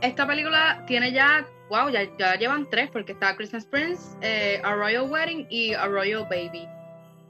Esta 0.00 0.26
película 0.26 0.82
tiene 0.86 1.12
ya, 1.12 1.44
wow, 1.68 1.88
ya, 1.88 2.02
ya 2.18 2.34
llevan 2.36 2.68
tres, 2.70 2.90
porque 2.90 3.12
está 3.12 3.36
Christmas 3.36 3.66
Prince, 3.66 4.16
eh, 4.22 4.60
A 4.64 4.74
Royal 4.74 5.10
Wedding 5.10 5.46
y 5.50 5.74
A 5.74 5.86
Royal 5.86 6.24
Baby. 6.24 6.68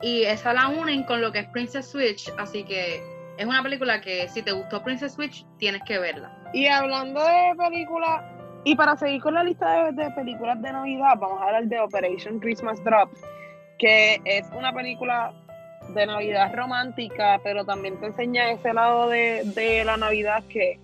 Y 0.00 0.22
esa 0.22 0.52
la 0.52 0.68
unen 0.68 1.04
con 1.04 1.20
lo 1.20 1.32
que 1.32 1.40
es 1.40 1.48
Princess 1.48 1.90
Switch, 1.90 2.32
así 2.38 2.64
que 2.64 3.02
es 3.36 3.46
una 3.46 3.62
película 3.62 4.00
que 4.00 4.28
si 4.28 4.42
te 4.42 4.52
gustó 4.52 4.82
Princess 4.82 5.14
Switch, 5.14 5.44
tienes 5.58 5.82
que 5.86 5.98
verla. 5.98 6.32
Y 6.52 6.66
hablando 6.66 7.20
de 7.22 7.54
películas, 7.56 8.22
y 8.64 8.74
para 8.74 8.96
seguir 8.96 9.20
con 9.20 9.34
la 9.34 9.44
lista 9.44 9.84
de, 9.84 9.92
de 9.92 10.10
películas 10.12 10.60
de 10.62 10.72
Navidad, 10.72 11.16
vamos 11.18 11.40
a 11.40 11.46
hablar 11.46 11.64
de 11.64 11.80
Operation 11.80 12.38
Christmas 12.40 12.82
Drop, 12.84 13.10
que 13.78 14.20
es 14.24 14.48
una 14.56 14.72
película 14.72 15.32
de 15.94 16.06
Navidad 16.06 16.52
romántica, 16.54 17.40
pero 17.42 17.64
también 17.64 17.98
te 18.00 18.06
enseña 18.06 18.50
ese 18.50 18.72
lado 18.72 19.08
de, 19.08 19.42
de 19.54 19.84
la 19.84 19.96
Navidad 19.96 20.44
que, 20.48 20.78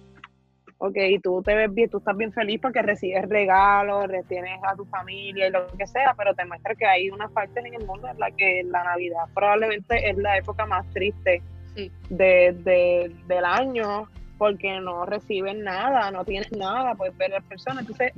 ok, 0.78 0.96
tú 1.22 1.42
te 1.42 1.54
ves 1.54 1.72
bien, 1.72 1.88
tú 1.88 1.98
estás 1.98 2.16
bien 2.16 2.32
feliz 2.32 2.58
porque 2.60 2.82
recibes 2.82 3.28
regalos, 3.28 4.06
tienes 4.28 4.58
a 4.62 4.74
tu 4.74 4.84
familia 4.86 5.46
y 5.46 5.50
lo 5.50 5.66
que 5.68 5.86
sea, 5.86 6.14
pero 6.16 6.34
te 6.34 6.44
muestra 6.44 6.74
que 6.74 6.86
hay 6.86 7.10
unas 7.10 7.30
partes 7.32 7.64
en 7.64 7.74
el 7.74 7.86
mundo 7.86 8.08
en 8.08 8.18
la 8.18 8.30
que 8.30 8.62
la 8.64 8.84
Navidad 8.84 9.24
probablemente 9.34 10.08
es 10.10 10.16
la 10.18 10.36
época 10.38 10.66
más 10.66 10.86
triste 10.90 11.42
Sí. 11.74 11.90
de, 12.08 12.52
de- 12.64 13.12
del 13.26 13.44
año 13.44 14.08
porque 14.38 14.78
no 14.80 15.04
reciben 15.06 15.64
nada, 15.64 16.10
no 16.12 16.24
tienen 16.24 16.48
nada, 16.56 16.94
puedes 16.94 17.16
ver 17.16 17.32
a 17.32 17.38
las 17.38 17.44
personas. 17.44 17.80
Entonces, 17.80 18.12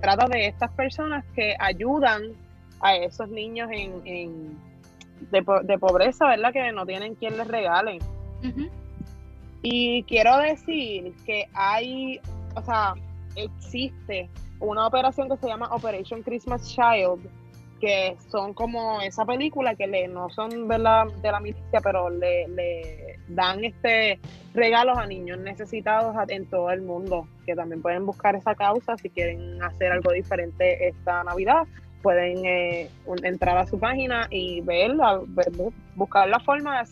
trata 0.00 0.26
de 0.28 0.46
estas 0.46 0.70
personas 0.72 1.24
que 1.34 1.54
ayudan 1.58 2.22
a 2.80 2.96
esos 2.96 3.28
niños 3.28 3.68
en, 3.72 4.00
en- 4.06 4.56
de, 5.30 5.44
de 5.64 5.78
pobreza, 5.78 6.28
¿verdad? 6.28 6.52
Que 6.52 6.70
no 6.72 6.86
tienen 6.86 7.14
quien 7.16 7.36
les 7.36 7.46
regalen. 7.48 7.98
Ujú. 8.42 8.68
Y 9.62 10.02
quiero 10.04 10.38
decir 10.38 11.14
que 11.26 11.48
hay, 11.52 12.20
o 12.54 12.62
sea, 12.62 12.94
existe 13.36 14.28
una 14.60 14.86
operación 14.86 15.28
que 15.28 15.36
se 15.36 15.46
llama 15.46 15.68
Operation 15.72 16.22
Christmas 16.22 16.68
Child, 16.74 17.28
que 17.80 18.16
son 18.28 18.54
como 18.54 19.00
esa 19.00 19.24
película 19.24 19.74
que 19.76 19.86
le, 19.86 20.08
no 20.08 20.30
son 20.30 20.66
de 20.66 20.78
la, 20.78 21.06
de 21.22 21.30
la 21.30 21.38
milicia, 21.40 21.80
pero 21.80 22.10
le, 22.10 22.48
le 22.48 23.18
dan 23.28 23.64
este 23.64 24.18
regalos 24.54 24.98
a 24.98 25.06
niños 25.06 25.38
necesitados 25.38 26.16
en 26.28 26.46
todo 26.46 26.70
el 26.72 26.82
mundo, 26.82 27.28
que 27.46 27.54
también 27.54 27.80
pueden 27.80 28.04
buscar 28.06 28.34
esa 28.34 28.54
causa 28.56 28.96
si 28.96 29.10
quieren 29.10 29.62
hacer 29.62 29.92
algo 29.92 30.10
diferente 30.12 30.88
esta 30.88 31.22
Navidad. 31.22 31.66
Pueden 32.02 32.44
eh, 32.44 32.88
entrar 33.22 33.58
a 33.58 33.66
su 33.66 33.78
página 33.78 34.26
y 34.30 34.60
ver, 34.62 34.92
ver- 35.28 35.52
buscar 35.94 36.28
la 36.28 36.40
forma 36.40 36.78
de 36.78 36.86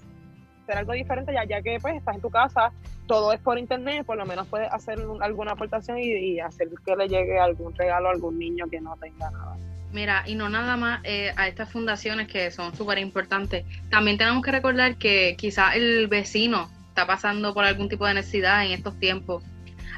hacer 0.66 0.78
algo 0.78 0.92
diferente, 0.92 1.32
ya, 1.32 1.44
ya 1.44 1.62
que 1.62 1.78
pues 1.80 1.94
estás 1.94 2.16
en 2.16 2.20
tu 2.20 2.30
casa, 2.30 2.72
todo 3.06 3.32
es 3.32 3.40
por 3.40 3.56
internet, 3.58 4.04
por 4.04 4.16
lo 4.16 4.26
menos 4.26 4.48
puedes 4.48 4.70
hacer 4.72 4.98
un- 5.06 5.22
alguna 5.22 5.52
aportación 5.52 5.98
y, 5.98 6.40
hacer 6.40 6.68
que 6.84 6.96
le 6.96 7.08
llegue 7.08 7.38
algún 7.38 7.72
regalo 7.74 8.08
a 8.08 8.12
algún 8.12 8.38
niño 8.38 8.66
que 8.68 8.80
no 8.80 8.96
tenga 8.96 9.30
nada. 9.30 9.56
Mira, 9.92 10.24
y 10.26 10.34
no 10.34 10.48
nada 10.48 10.76
más 10.76 11.00
eh, 11.04 11.32
a 11.36 11.46
estas 11.46 11.70
fundaciones 11.70 12.26
que 12.26 12.50
son 12.50 12.74
súper 12.74 12.98
importantes. 12.98 13.64
También 13.90 14.18
tenemos 14.18 14.44
que 14.44 14.50
recordar 14.50 14.96
que 14.96 15.36
quizás 15.38 15.76
el 15.76 16.08
vecino 16.08 16.68
está 16.88 17.06
pasando 17.06 17.54
por 17.54 17.64
algún 17.64 17.88
tipo 17.88 18.04
de 18.04 18.14
necesidad 18.14 18.66
en 18.66 18.72
estos 18.72 18.98
tiempos. 18.98 19.44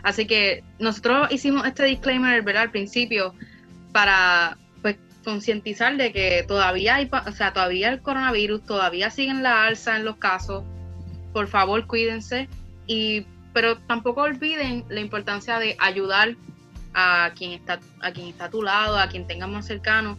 Así 0.03 0.27
que 0.27 0.63
nosotros 0.79 1.33
hicimos 1.33 1.67
este 1.67 1.85
disclaimer 1.85 2.43
¿verdad? 2.43 2.65
al 2.65 2.71
principio 2.71 3.33
para 3.93 4.59
concientizar 5.29 5.97
de 5.99 6.11
que 6.11 6.43
todavía 6.49 6.95
hay, 6.97 7.11
o 7.27 7.33
sea, 7.33 7.53
todavía 7.53 7.91
el 7.91 8.01
coronavirus, 8.01 8.65
todavía 8.65 9.11
siguen 9.11 9.43
la 9.43 9.65
alza 9.65 9.97
en 9.97 10.07
los 10.07 10.17
casos. 10.17 10.65
Por 11.35 11.49
favor, 11.49 11.87
cuídense 11.87 12.49
y 12.87 13.27
pero 13.53 13.77
tampoco 13.81 14.23
olviden 14.23 14.85
la 14.89 15.01
importancia 15.01 15.59
de 15.59 15.77
ayudar 15.81 16.35
a 16.95 17.33
quien 17.37 17.53
está 17.53 17.79
a 18.01 18.11
quien 18.13 18.29
está 18.29 18.47
a 18.47 18.51
tu 18.51 18.63
lado, 18.63 18.99
a 18.99 19.09
quien 19.09 19.27
tengas 19.27 19.51
más 19.51 19.67
cercano. 19.67 20.17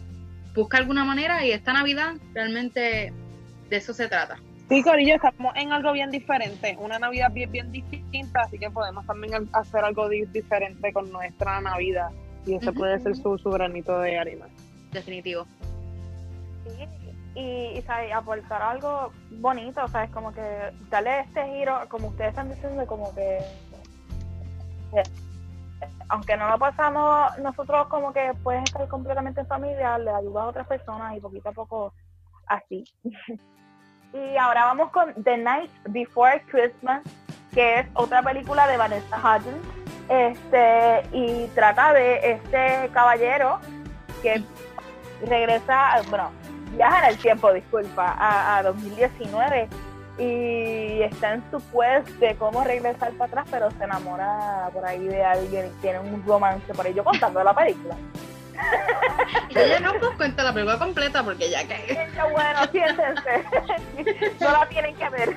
Busca 0.54 0.78
alguna 0.78 1.04
manera 1.04 1.44
y 1.44 1.50
esta 1.50 1.72
Navidad 1.72 2.12
realmente 2.32 3.12
de 3.68 3.76
eso 3.76 3.92
se 3.92 4.06
trata. 4.06 4.38
Sí, 4.68 4.80
Corillo, 4.84 5.16
estamos 5.16 5.52
en 5.56 5.72
algo 5.72 5.92
bien 5.92 6.12
diferente, 6.12 6.76
una 6.78 7.00
Navidad 7.00 7.32
bien, 7.32 7.50
bien 7.50 7.72
distinta, 7.72 8.42
así 8.42 8.56
que 8.58 8.70
podemos 8.70 9.04
también 9.06 9.48
hacer 9.52 9.82
algo 9.84 10.08
di- 10.08 10.26
diferente 10.26 10.92
con 10.92 11.10
nuestra 11.10 11.60
Navidad 11.60 12.10
y 12.46 12.54
Ujú. 12.54 12.72
puede 12.74 13.00
ser 13.00 13.16
su, 13.16 13.36
su 13.38 13.50
granito 13.50 13.98
de 13.98 14.16
arena. 14.16 14.46
Definitivo. 14.92 15.46
Sí, 16.64 16.88
y, 17.34 17.40
y 17.78 18.10
aportar 18.12 18.62
algo 18.62 19.12
bonito, 19.30 19.86
¿sabes? 19.88 20.10
Como 20.10 20.32
que 20.32 20.72
darle 20.90 21.20
este 21.20 21.46
giro, 21.46 21.88
como 21.88 22.08
ustedes 22.08 22.30
están 22.30 22.50
diciendo, 22.50 22.86
como 22.86 23.14
que 23.14 23.38
eh, 24.92 25.02
aunque 26.08 26.36
no 26.36 26.48
lo 26.48 26.58
pasamos 26.58 27.38
nosotros 27.38 27.86
como 27.86 28.12
que 28.12 28.32
puedes 28.42 28.64
estar 28.64 28.86
completamente 28.88 29.40
en 29.40 29.46
familia, 29.46 29.98
le 29.98 30.10
ayudas 30.10 30.42
a 30.42 30.48
otras 30.48 30.66
personas 30.66 31.16
y 31.16 31.20
poquito 31.20 31.48
a 31.48 31.52
poco 31.52 31.94
así. 32.46 32.84
y 34.12 34.36
ahora 34.36 34.64
vamos 34.64 34.90
con 34.90 35.14
The 35.22 35.38
Night 35.38 35.70
Before 35.88 36.42
Christmas, 36.50 37.02
que 37.54 37.80
es 37.80 37.86
otra 37.94 38.22
película 38.22 38.66
de 38.66 38.76
Vanessa 38.76 39.16
Hudgens, 39.18 39.64
este, 40.08 41.06
y 41.12 41.46
trata 41.54 41.92
de 41.92 42.32
este 42.32 42.90
caballero 42.92 43.60
que 44.22 44.42
regresa, 45.26 46.00
bueno, 46.08 46.30
viaja 46.72 47.04
en 47.04 47.10
el 47.10 47.18
tiempo, 47.18 47.52
disculpa, 47.52 48.14
a, 48.18 48.58
a 48.58 48.62
2019 48.62 49.68
y 50.18 51.02
está 51.02 51.34
en 51.34 51.42
su 51.50 51.58
quest 51.70 52.08
de 52.18 52.36
cómo 52.36 52.62
regresar 52.62 53.12
para 53.12 53.24
atrás, 53.24 53.46
pero 53.50 53.70
se 53.70 53.84
enamora 53.84 54.68
por 54.72 54.84
ahí 54.84 55.06
de 55.06 55.24
alguien 55.24 55.66
y 55.66 55.80
tiene 55.80 56.00
un 56.00 56.22
romance 56.26 56.72
por 56.74 56.86
ahí. 56.86 56.92
Yo 56.92 57.02
contando 57.02 57.42
la 57.42 57.54
película. 57.54 57.96
Ella 59.54 59.80
no 59.80 59.94
nos 59.94 60.14
cuenta 60.16 60.42
la 60.42 60.52
película 60.52 60.78
completa 60.78 61.22
porque 61.22 61.50
ya 61.50 61.66
que. 61.66 62.08
Bueno, 62.32 62.60
siéntense. 62.70 63.44
No 64.40 64.50
la 64.50 64.66
tienen 64.68 64.96
que 64.96 65.08
ver. 65.10 65.36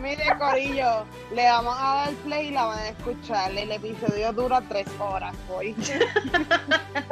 Mire, 0.00 0.24
Corillo, 0.38 1.04
le 1.34 1.44
vamos 1.48 1.76
a 1.78 1.94
dar 1.94 2.10
play 2.24 2.48
y 2.48 2.50
la 2.52 2.66
van 2.66 2.78
a 2.78 2.88
escuchar. 2.88 3.50
El 3.50 3.72
episodio 3.72 4.32
dura 4.32 4.62
tres 4.68 4.86
horas 5.00 5.34
hoy. 5.48 5.74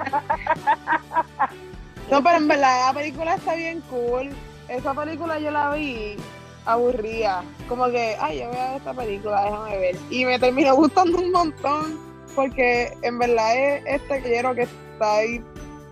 No, 2.14 2.22
pero 2.22 2.36
en 2.38 2.48
verdad 2.48 2.86
la 2.86 2.92
película 3.00 3.34
está 3.34 3.54
bien 3.54 3.80
cool. 3.90 4.30
Esa 4.68 4.94
película 4.94 5.38
yo 5.40 5.50
la 5.50 5.70
vi 5.74 6.16
aburrida. 6.64 7.42
Como 7.68 7.86
que, 7.90 8.16
ay, 8.20 8.38
yo 8.40 8.48
voy 8.48 8.56
a 8.58 8.68
ver 8.68 8.76
esta 8.76 8.94
película, 8.94 9.42
déjame 9.44 9.78
ver. 9.78 9.96
Y 10.10 10.24
me 10.24 10.38
terminó 10.38 10.74
gustando 10.76 11.18
un 11.18 11.30
montón. 11.32 11.98
Porque 12.34 12.92
en 13.02 13.18
verdad 13.18 13.56
es 13.56 13.82
este 13.86 14.20
quiero 14.22 14.54
que 14.54 14.62
está 14.62 15.16
ahí. 15.16 15.42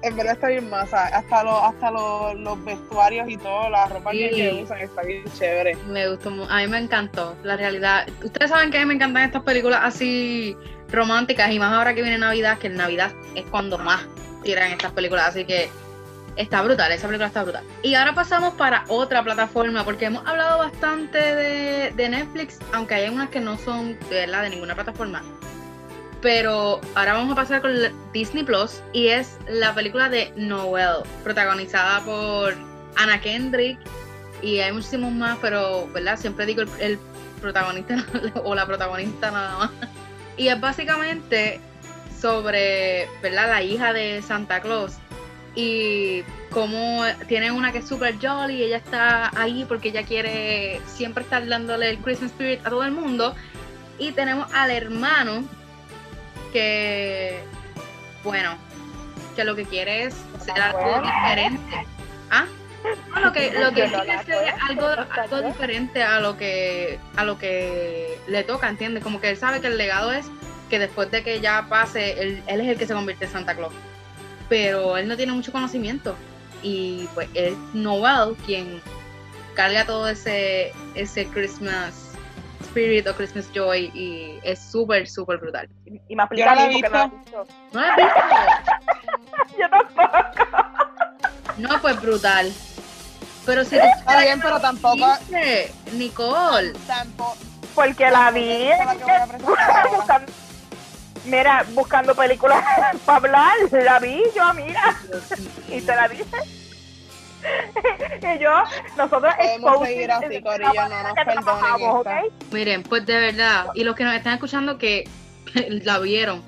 En 0.02 0.16
verdad 0.16 0.32
está 0.34 0.48
bien 0.48 0.68
más. 0.70 0.92
Hasta, 0.92 1.44
los, 1.44 1.62
hasta 1.62 1.90
los, 1.90 2.34
los 2.36 2.64
vestuarios 2.64 3.28
y 3.28 3.36
todo, 3.36 3.68
la 3.70 3.86
ropa 3.86 4.10
que- 4.12 4.30
Sí. 4.30 4.34
que 4.36 4.62
usan 4.62 4.78
está 4.80 5.02
bien 5.02 5.24
chévere. 5.38 5.76
Me 5.88 6.08
gustó, 6.08 6.30
a 6.48 6.56
mí 6.58 6.66
me 6.68 6.78
encantó 6.78 7.36
la 7.44 7.56
realidad. 7.56 8.06
Ustedes 8.24 8.50
saben 8.50 8.70
que 8.70 8.78
a 8.78 8.80
mí 8.80 8.86
me 8.86 8.94
encantan 8.94 9.24
estas 9.24 9.42
películas 9.42 9.80
así 9.82 10.56
románticas 10.90 11.50
y 11.52 11.58
más 11.58 11.72
ahora 11.72 11.94
que 11.94 12.02
viene 12.02 12.18
Navidad, 12.18 12.58
que 12.58 12.66
en 12.68 12.76
Navidad 12.76 13.12
es 13.34 13.44
cuando 13.50 13.78
más 13.78 14.04
tiran 14.42 14.72
estas 14.72 14.90
películas, 14.92 15.28
así 15.28 15.44
que 15.44 15.68
está 16.36 16.62
brutal, 16.62 16.90
esa 16.92 17.06
película 17.06 17.28
está 17.28 17.42
brutal. 17.42 17.64
Y 17.82 17.94
ahora 17.94 18.14
pasamos 18.14 18.54
para 18.54 18.84
otra 18.88 19.22
plataforma, 19.22 19.84
porque 19.84 20.06
hemos 20.06 20.26
hablado 20.26 20.58
bastante 20.58 21.18
de, 21.18 22.08
Netflix, 22.08 22.58
aunque 22.72 22.94
hay 22.94 23.08
unas 23.08 23.30
que 23.30 23.40
no 23.40 23.56
son 23.58 23.98
de 24.10 24.26
de 24.26 24.50
ninguna 24.50 24.74
plataforma. 24.74 25.22
Pero 26.20 26.80
ahora 26.94 27.14
vamos 27.14 27.32
a 27.32 27.34
pasar 27.34 27.62
con 27.62 27.72
Disney 28.12 28.44
Plus 28.44 28.80
y 28.92 29.08
es 29.08 29.38
la 29.48 29.74
película 29.74 30.08
de 30.08 30.32
Noel, 30.36 31.02
protagonizada 31.24 32.00
por 32.04 32.54
Anna 32.96 33.20
Kendrick 33.20 33.78
y 34.40 34.60
hay 34.60 34.72
muchísimos 34.72 35.12
más, 35.12 35.38
pero 35.40 35.88
¿verdad? 35.88 36.16
Siempre 36.16 36.46
digo 36.46 36.62
el, 36.62 36.68
el 36.78 36.98
protagonista 37.40 38.04
o 38.44 38.54
la 38.54 38.66
protagonista 38.66 39.30
nada 39.30 39.58
más. 39.58 39.70
Y 40.36 40.48
es 40.48 40.60
básicamente 40.60 41.60
sobre, 42.20 43.08
¿verdad? 43.20 43.48
La 43.48 43.62
hija 43.62 43.92
de 43.92 44.22
Santa 44.22 44.60
Claus 44.60 44.94
y 45.54 46.22
cómo 46.50 47.04
tiene 47.28 47.52
una 47.52 47.72
que 47.72 47.78
es 47.78 47.88
super 47.88 48.16
jolly 48.20 48.54
y 48.54 48.62
ella 48.64 48.78
está 48.78 49.30
ahí 49.38 49.64
porque 49.66 49.88
ella 49.88 50.02
quiere 50.02 50.80
siempre 50.86 51.24
estar 51.24 51.46
dándole 51.46 51.90
el 51.90 51.98
Christmas 51.98 52.30
spirit 52.30 52.66
a 52.66 52.70
todo 52.70 52.84
el 52.84 52.92
mundo. 52.92 53.34
Y 53.98 54.12
tenemos 54.12 54.52
al 54.54 54.70
hermano 54.70 55.44
que, 56.52 57.42
bueno, 58.24 58.56
que 59.36 59.44
lo 59.44 59.54
que 59.54 59.64
quiere 59.64 60.04
es 60.04 60.14
ser 60.44 60.60
algo 60.60 61.02
diferente. 61.02 61.86
¿Ah? 62.30 62.46
No, 63.14 63.20
lo 63.20 63.32
que, 63.32 63.52
lo 63.52 63.68
que 63.68 63.84
quiere 63.84 64.48
es 64.48 64.54
algo, 64.68 64.86
algo 64.88 65.42
diferente 65.42 66.02
a 66.02 66.18
lo 66.18 66.36
que 66.36 66.98
a 67.16 67.24
lo 67.24 67.38
que 67.38 68.18
le 68.26 68.42
toca, 68.42 68.68
¿entiendes? 68.68 69.04
Como 69.04 69.20
que 69.20 69.30
él 69.30 69.36
sabe 69.36 69.60
que 69.60 69.68
el 69.68 69.78
legado 69.78 70.10
es 70.10 70.26
que 70.68 70.78
después 70.78 71.10
de 71.10 71.22
que 71.22 71.40
ya 71.40 71.66
pase, 71.68 72.20
él, 72.20 72.42
él 72.46 72.60
es 72.62 72.68
el 72.68 72.78
que 72.78 72.86
se 72.86 72.94
convierte 72.94 73.26
en 73.26 73.30
Santa 73.30 73.54
Claus. 73.54 73.74
Pero 74.52 74.98
él 74.98 75.08
no 75.08 75.16
tiene 75.16 75.32
mucho 75.32 75.50
conocimiento. 75.50 76.14
Y 76.62 77.08
pues 77.14 77.26
es 77.32 77.56
Noel 77.72 78.36
quien 78.44 78.82
carga 79.54 79.86
todo 79.86 80.06
ese, 80.10 80.74
ese 80.94 81.26
Christmas 81.28 82.10
spirit 82.60 83.06
o 83.06 83.14
Christmas 83.14 83.48
joy 83.54 83.90
y 83.94 84.38
es 84.42 84.60
súper, 84.60 85.08
súper 85.08 85.38
brutal. 85.38 85.70
Y 85.86 86.14
me 86.14 86.16
no 86.16 86.22
aplica 86.24 86.54
porque 86.54 86.54
no 86.54 86.54
la 86.54 86.64
he 86.66 86.68
visto. 86.68 87.46
¿No 87.72 87.80
la 87.80 87.88
has 87.88 87.96
visto? 87.96 89.58
Yo 89.58 89.70
tampoco. 89.70 90.44
No, 91.56 91.80
pues 91.80 92.02
brutal. 92.02 92.52
Pero 93.46 93.64
si 93.64 93.76
Está 93.76 94.20
bien, 94.20 94.38
pero 94.42 94.60
tampoco. 94.60 95.16
Nicole, 95.94 96.74
Tampoco. 96.86 97.38
Porque 97.74 98.10
la 98.10 98.30
vi 98.30 98.68
la 98.68 98.96
que 98.96 99.04
voy 99.04 99.12
a 99.14 99.81
mira, 101.24 101.64
buscando 101.70 102.14
películas 102.14 102.64
para 103.04 103.18
hablar, 103.18 103.54
la 103.70 103.98
vi 103.98 104.22
yo, 104.34 104.54
mira, 104.54 104.96
y 105.68 105.80
te 105.80 105.96
la 105.96 106.08
dije. 106.08 106.24
y 108.36 108.38
yo, 108.38 108.50
nosotros 108.96 109.34
Podemos 109.36 109.86
seguir 109.86 110.12
así, 110.12 110.42
Corillo, 110.42 110.88
no 110.88 111.02
nos 111.02 111.12
perdonen 111.14 111.44
trabajamos, 111.44 112.06
esta. 112.06 112.20
¿ok? 112.20 112.32
Miren, 112.52 112.82
pues 112.84 113.04
de 113.06 113.16
verdad, 113.18 113.66
y 113.74 113.84
los 113.84 113.96
que 113.96 114.04
nos 114.04 114.14
están 114.14 114.34
escuchando 114.34 114.78
que 114.78 115.08
la 115.68 115.98
vieron, 115.98 116.42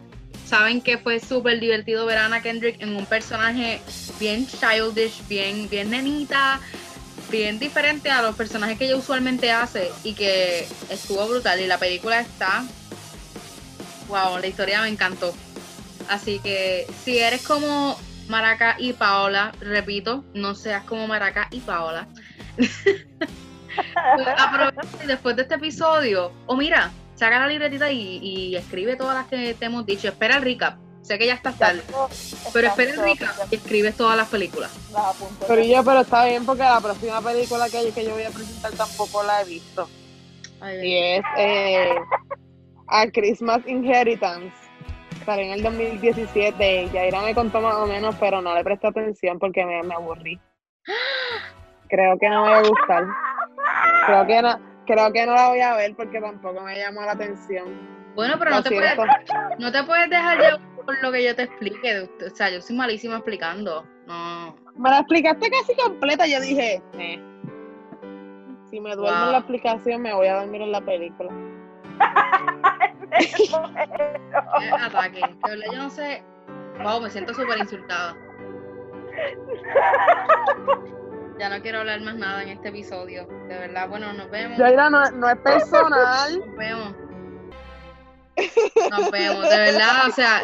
saben 0.47 0.81
que 0.81 0.99
fue 0.99 1.21
súper 1.21 1.59
divertido 1.61 2.07
ver 2.07 2.19
a 2.19 2.27
Anna 2.27 2.43
Kendrick 2.43 2.81
en 2.81 2.95
un 2.95 3.07
personaje 3.07 3.81
bien 4.21 4.47
childish, 4.47 5.27
bien, 5.27 5.69
bien 5.69 5.91
nenita, 5.91 6.61
bien 7.31 7.59
diferente 7.59 8.11
a 8.11 8.23
los 8.23 8.37
personajes 8.37 8.79
que 8.79 8.85
ella 8.85 8.97
usualmente 8.97 9.51
hace 9.51 9.91
y 10.05 10.15
que 10.15 10.69
estuvo 10.91 11.27
brutal. 11.27 11.61
Y 11.61 11.67
la 11.67 11.79
película 11.79 12.21
está, 12.21 12.65
wow, 14.09 14.39
la 14.39 14.47
historia 14.47 14.83
me 14.83 14.89
encantó. 14.89 15.35
Así 16.09 16.39
que 16.41 16.87
si 17.05 17.19
eres 17.19 17.43
como 17.47 17.99
Maraca 18.29 18.77
y 18.79 18.93
Paola, 18.93 19.53
repito, 19.61 20.25
no 20.35 20.55
seas 20.55 20.85
como 20.85 21.07
Maraca 21.07 21.49
y 21.51 21.61
Paola. 21.61 22.09
Pues 22.57 22.87
aprovecha 24.39 25.05
y 25.05 25.07
después 25.07 25.37
de 25.37 25.43
este 25.43 25.55
episodio, 25.55 26.33
o 26.47 26.57
mira, 26.57 26.91
saca 27.15 27.41
la 27.41 27.49
libretita 27.49 27.91
y, 27.91 28.19
y 28.23 28.57
escribe 28.57 28.97
todas 28.97 29.15
las 29.15 29.27
que 29.27 29.55
te 29.55 29.67
hemos 29.67 29.87
dicho. 29.87 30.09
Espera 30.09 30.37
el 30.37 30.43
recap. 30.43 30.79
Sé 31.05 31.19
que 31.19 31.27
ya 31.27 31.35
estás 31.35 31.59
tarde, 31.59 31.83
pero 32.55 32.69
espera 32.69 32.93
el 32.93 32.99
recap 32.99 33.37
y 33.51 33.57
escribes 33.57 33.95
todas 33.95 34.17
las 34.17 34.27
películas. 34.29 34.71
Las 34.91 35.15
apunto. 35.15 35.47
Corillo, 35.47 35.85
pero 35.85 36.01
está 36.01 36.25
bien 36.25 36.47
porque 36.47 36.63
la 36.63 36.81
próxima 36.81 37.21
película 37.21 37.69
que, 37.69 37.93
que 37.93 38.05
yo 38.05 38.13
voy 38.13 38.23
a 38.23 38.31
presentar 38.31 38.73
tampoco 38.73 39.23
la 39.23 39.43
he 39.43 39.45
visto. 39.45 39.87
Ay, 40.63 40.79
Y 40.83 40.97
es 40.97 41.23
eh, 41.37 41.95
A 42.97 43.07
Christmas 43.11 43.61
Inheritance. 43.67 44.55
Salió 45.25 45.45
en 45.47 45.51
el 45.53 45.63
2017. 45.63 46.91
Yaira 46.93 47.23
me 47.23 47.35
contó 47.35 47.61
más 47.61 47.75
o 47.75 47.87
menos, 47.87 48.15
pero 48.21 48.41
no 48.41 48.55
le 48.55 48.63
presté 48.63 48.87
atención 48.87 49.39
porque 49.39 49.65
me, 49.67 49.83
me 49.83 49.95
aburrí. 49.95 50.39
Creo 51.89 52.17
que 52.19 52.29
no 52.29 52.45
me 52.45 52.51
va 52.51 52.59
a 52.59 52.63
gustar. 52.63 53.05
Creo 54.07 54.27
que 54.27 54.43
no, 54.43 54.59
creo 54.87 55.13
que 55.13 55.27
no 55.27 55.35
la 55.35 55.49
voy 55.49 55.61
a 55.61 55.75
ver 55.75 55.95
porque 55.97 56.21
tampoco 56.21 56.61
me 56.63 56.77
llamó 56.79 57.03
la 57.03 57.13
atención. 57.13 57.67
Bueno, 58.15 58.37
pero 58.39 58.53
no 58.53 58.63
te, 58.63 58.71
puedes, 58.71 58.97
no 59.59 59.73
te 59.73 59.83
puedes 59.83 60.09
dejar 60.09 60.39
llevar 60.39 60.61
por 60.87 61.03
lo 61.03 61.11
que 61.11 61.25
yo 61.25 61.35
te 61.35 61.43
explique. 61.45 62.09
O 62.25 62.31
sea, 62.37 62.51
yo 62.51 62.61
soy 62.61 62.77
malísima 62.77 63.17
explicando. 63.17 63.85
No. 64.07 64.55
Me 64.77 64.91
la 64.91 64.99
explicaste 65.01 65.51
casi 65.51 65.75
completa. 65.83 66.27
Yo 66.27 66.41
dije, 66.41 66.81
eh. 66.99 67.21
Si 68.71 68.79
me 68.81 68.95
duermo 68.95 69.17
Wow. 69.19 69.27
en 69.27 69.33
la 69.33 69.39
explicación, 69.39 70.03
me 70.03 70.15
voy 70.15 70.27
a 70.29 70.37
dormir 70.41 70.63
en 70.63 70.71
la 70.73 70.81
película. 70.81 71.31
Ataque. 74.81 75.21
Verdad, 75.47 75.67
yo 75.73 75.79
no 75.79 75.91
sé. 75.91 76.23
Wow, 76.83 77.01
me 77.01 77.11
siento 77.11 77.35
súper 77.35 77.59
insultada. 77.59 78.17
Ya 81.39 81.49
no 81.49 81.61
quiero 81.63 81.81
hablar 81.81 82.01
más 82.01 82.15
nada 82.15 82.43
en 82.43 82.51
este 82.51 82.69
episodio. 82.69 83.27
De 83.49 83.59
verdad, 83.59 83.89
bueno, 83.89 84.13
nos 84.13 84.31
vemos. 84.31 84.59
Yaira, 84.59 84.91
no, 84.91 85.11
no 85.11 85.29
es 85.29 85.37
personal. 85.39 86.39
Nos 86.39 86.57
vemos. 86.57 86.95
Nos 88.91 89.11
vemos, 89.11 89.49
de 89.49 89.57
verdad, 89.57 90.09
o 90.09 90.11
sea, 90.11 90.43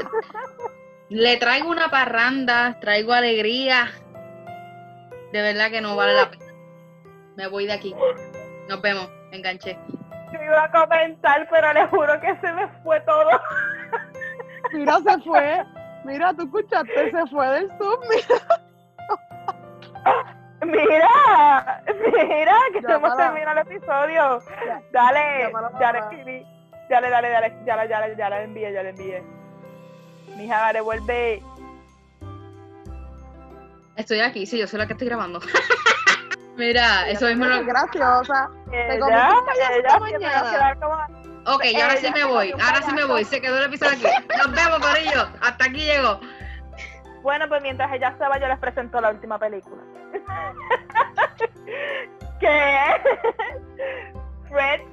le 1.08 1.36
traigo 1.38 1.68
una 1.68 1.90
parranda, 1.90 2.78
traigo 2.80 3.12
alegría. 3.12 3.90
De 5.32 5.42
verdad 5.42 5.70
que 5.70 5.80
no 5.80 5.96
vale 5.96 6.14
la 6.14 6.30
pena. 6.30 6.44
Me 7.36 7.46
voy 7.48 7.66
de 7.66 7.72
aquí. 7.72 7.94
Nos 8.68 8.80
vemos, 8.80 9.08
me 9.30 9.38
enganché. 9.38 9.78
Yo 10.32 10.42
iba 10.42 10.64
a 10.64 10.70
comentar, 10.70 11.48
pero 11.50 11.72
le 11.72 11.86
juro 11.88 12.20
que 12.20 12.36
se 12.36 12.52
me 12.52 12.68
fue 12.82 13.00
todo. 13.00 13.30
Mira, 14.72 14.98
se 14.98 15.18
fue. 15.22 15.64
Mira, 16.04 16.32
tú 16.34 16.42
escuchaste, 16.44 17.10
se 17.10 17.26
fue 17.26 17.48
del 17.48 17.68
Zoom. 17.78 18.00
Mira, 20.62 21.82
mira, 21.86 22.62
que 22.72 22.82
Ya, 22.82 22.94
hemos 22.94 23.16
terminado 23.16 23.60
el 23.60 23.66
episodio. 23.66 24.42
Ya, 24.66 24.82
Dale, 24.92 25.52
ya, 25.80 25.92
le 25.92 25.98
escribí. 25.98 26.46
Dale, 26.88 27.08
dale, 27.08 27.30
dale, 27.30 27.54
ya 27.64 27.76
la, 27.76 27.86
ya 27.86 28.00
la, 28.00 28.14
ya 28.14 28.30
la 28.30 28.42
envié, 28.42 28.72
ya 28.72 28.82
la 28.82 28.90
envié. 28.90 29.22
Mija, 30.36 30.58
dale, 30.58 30.80
vuelve. 30.80 31.42
Estoy 33.96 34.20
aquí, 34.20 34.46
sí, 34.46 34.58
yo 34.58 34.66
soy 34.66 34.78
la 34.78 34.86
que 34.86 34.92
estoy 34.92 35.08
grabando. 35.08 35.40
Mira, 36.60 37.08
eso 37.08 37.26
mismo 37.26 37.46
lo... 37.46 37.64
graciosa. 37.64 38.50
Eh, 38.70 38.88
Te 38.90 38.98
comiste 38.98 39.18
ya, 39.18 39.38
un 39.38 39.46
payaso 39.46 39.72
eh, 39.72 39.76
esta 39.78 39.88
ya, 39.88 39.94
que 39.94 40.00
me 40.00 40.08
voy 40.18 40.30
a 40.30 40.42
mañana. 40.42 40.76
Ok, 41.46 41.64
y 41.64 41.80
ahora 41.80 41.96
sí 41.96 42.10
me 42.12 42.24
voy, 42.24 42.52
ahora 42.52 42.82
sí 42.82 42.92
me 42.92 43.04
voy. 43.04 43.24
Se 43.24 43.40
quedó 43.40 43.56
el 43.56 43.64
episodio 43.64 43.92
aquí. 43.92 44.04
Nos 44.36 44.52
vemos, 44.52 44.78
Corillo. 44.78 45.26
Hasta 45.40 45.64
aquí 45.64 45.86
llegó. 45.86 46.20
Bueno, 47.22 47.48
pues 47.48 47.62
mientras 47.62 47.90
ella 47.94 48.14
se 48.18 48.28
va, 48.28 48.38
yo 48.38 48.46
les 48.46 48.58
presento 48.58 49.00
la 49.00 49.08
última 49.08 49.38
película. 49.38 49.82
que 52.40 52.78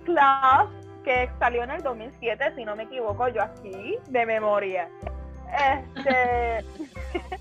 Claus, 0.06 0.70
que 1.04 1.30
salió 1.38 1.64
en 1.64 1.72
el 1.72 1.84
2007, 1.84 2.54
si 2.56 2.64
no 2.64 2.78
me 2.78 2.84
equivoco, 2.84 3.28
yo 3.28 3.44
aquí 3.44 3.98
de 4.08 4.26
memoria. 4.26 4.88
Este, 5.52 6.64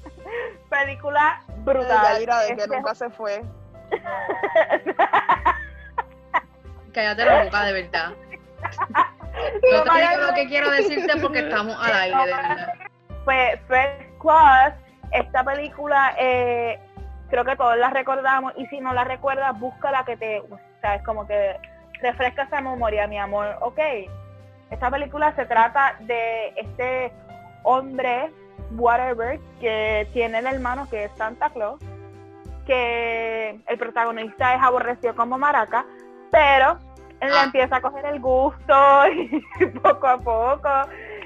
película 0.68 1.40
brutal. 1.58 2.02
Yaira, 2.02 2.40
de 2.40 2.56
que 2.56 2.62
Este- 2.62 2.76
nunca 2.76 2.92
se 2.96 3.08
fue. 3.10 3.44
Cállate 6.92 7.24
la 7.24 7.44
boca, 7.44 7.64
de 7.64 7.72
verdad. 7.72 8.12
No 9.72 9.82
te 9.82 9.90
digo 10.00 10.20
lo 10.26 10.34
que 10.34 10.46
quiero 10.46 10.70
decirte 10.70 11.18
porque 11.20 11.40
estamos 11.40 11.76
al 11.80 11.94
aire, 11.94 12.18
de 12.18 12.34
verdad. 12.34 12.74
Pues 13.24 13.58
First 13.68 14.06
esta 15.12 15.44
película 15.44 16.14
eh, 16.18 16.78
creo 17.30 17.44
que 17.44 17.56
todos 17.56 17.76
la 17.76 17.90
recordamos 17.90 18.52
y 18.56 18.66
si 18.66 18.80
no 18.80 18.92
la 18.92 19.04
recuerdas, 19.04 19.58
búscala 19.58 20.04
que 20.04 20.16
te, 20.16 20.42
sabes, 20.80 21.02
como 21.02 21.26
que 21.26 21.56
refresca 22.00 22.44
esa 22.44 22.60
memoria, 22.60 23.06
mi 23.06 23.18
amor. 23.18 23.56
Ok, 23.60 23.78
esta 24.70 24.90
película 24.90 25.34
se 25.34 25.46
trata 25.46 25.96
de 26.00 26.48
este 26.56 27.12
hombre, 27.62 28.30
whatever, 28.76 29.38
que 29.60 30.08
tiene 30.12 30.38
el 30.38 30.46
hermano 30.46 30.88
que 30.88 31.04
es 31.04 31.10
Santa 31.16 31.50
Claus, 31.50 31.80
que 32.66 33.60
el 33.66 33.78
protagonista 33.78 34.54
es 34.54 34.62
aborrecido 34.62 35.14
como 35.14 35.38
maraca, 35.38 35.86
pero 36.30 36.78
él 37.20 37.30
le 37.30 37.38
Ah. 37.38 37.44
empieza 37.44 37.76
a 37.76 37.80
coger 37.80 38.04
el 38.06 38.20
gusto 38.20 38.74
y 39.60 39.66
poco 39.82 40.06
a 40.06 40.18
poco. 40.18 40.68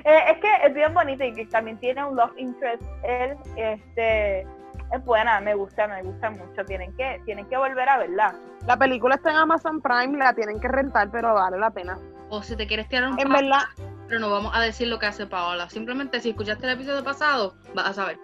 Eh, 0.04 0.18
es 0.30 0.38
que 0.38 0.48
es 0.66 0.72
bien 0.74 0.94
bonito 0.94 1.24
y 1.24 1.32
que 1.34 1.46
también 1.46 1.78
tiene 1.78 2.04
un 2.04 2.16
love 2.16 2.32
interest. 2.36 2.82
Él, 3.02 3.36
este, 3.56 4.40
es 4.42 5.04
buena, 5.04 5.40
me 5.40 5.54
gusta, 5.54 5.86
me 5.88 6.02
gusta 6.02 6.30
mucho. 6.30 6.64
Tienen 6.64 6.94
que, 6.96 7.20
tienen 7.24 7.46
que 7.46 7.56
volver 7.56 7.88
a 7.88 7.98
verla. 7.98 8.34
La 8.66 8.76
película 8.76 9.16
está 9.16 9.30
en 9.30 9.36
Amazon 9.36 9.80
Prime, 9.80 10.16
la 10.18 10.32
tienen 10.34 10.60
que 10.60 10.68
rentar, 10.68 11.10
pero 11.10 11.34
vale 11.34 11.58
la 11.58 11.70
pena. 11.70 11.98
O 12.28 12.42
si 12.42 12.56
te 12.56 12.66
quieres 12.66 12.88
tirar 12.88 13.10
un 13.10 13.18
En 13.20 13.28
verdad, 13.28 13.62
pero 14.06 14.20
no 14.20 14.30
vamos 14.30 14.52
a 14.54 14.60
decir 14.60 14.88
lo 14.88 14.98
que 14.98 15.06
hace 15.06 15.26
Paola. 15.26 15.68
Simplemente 15.68 16.20
si 16.20 16.30
escuchaste 16.30 16.66
el 16.66 16.72
episodio 16.74 17.02
pasado, 17.02 17.54
vas 17.74 17.88
a 17.88 17.92
saber. 17.94 18.18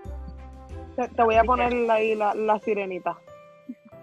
Te, 0.96 1.08
te 1.08 1.22
voy 1.22 1.36
a 1.36 1.44
poner 1.44 1.72
ahí 1.90 2.14
la, 2.14 2.34
la 2.34 2.58
sirenita. 2.60 3.16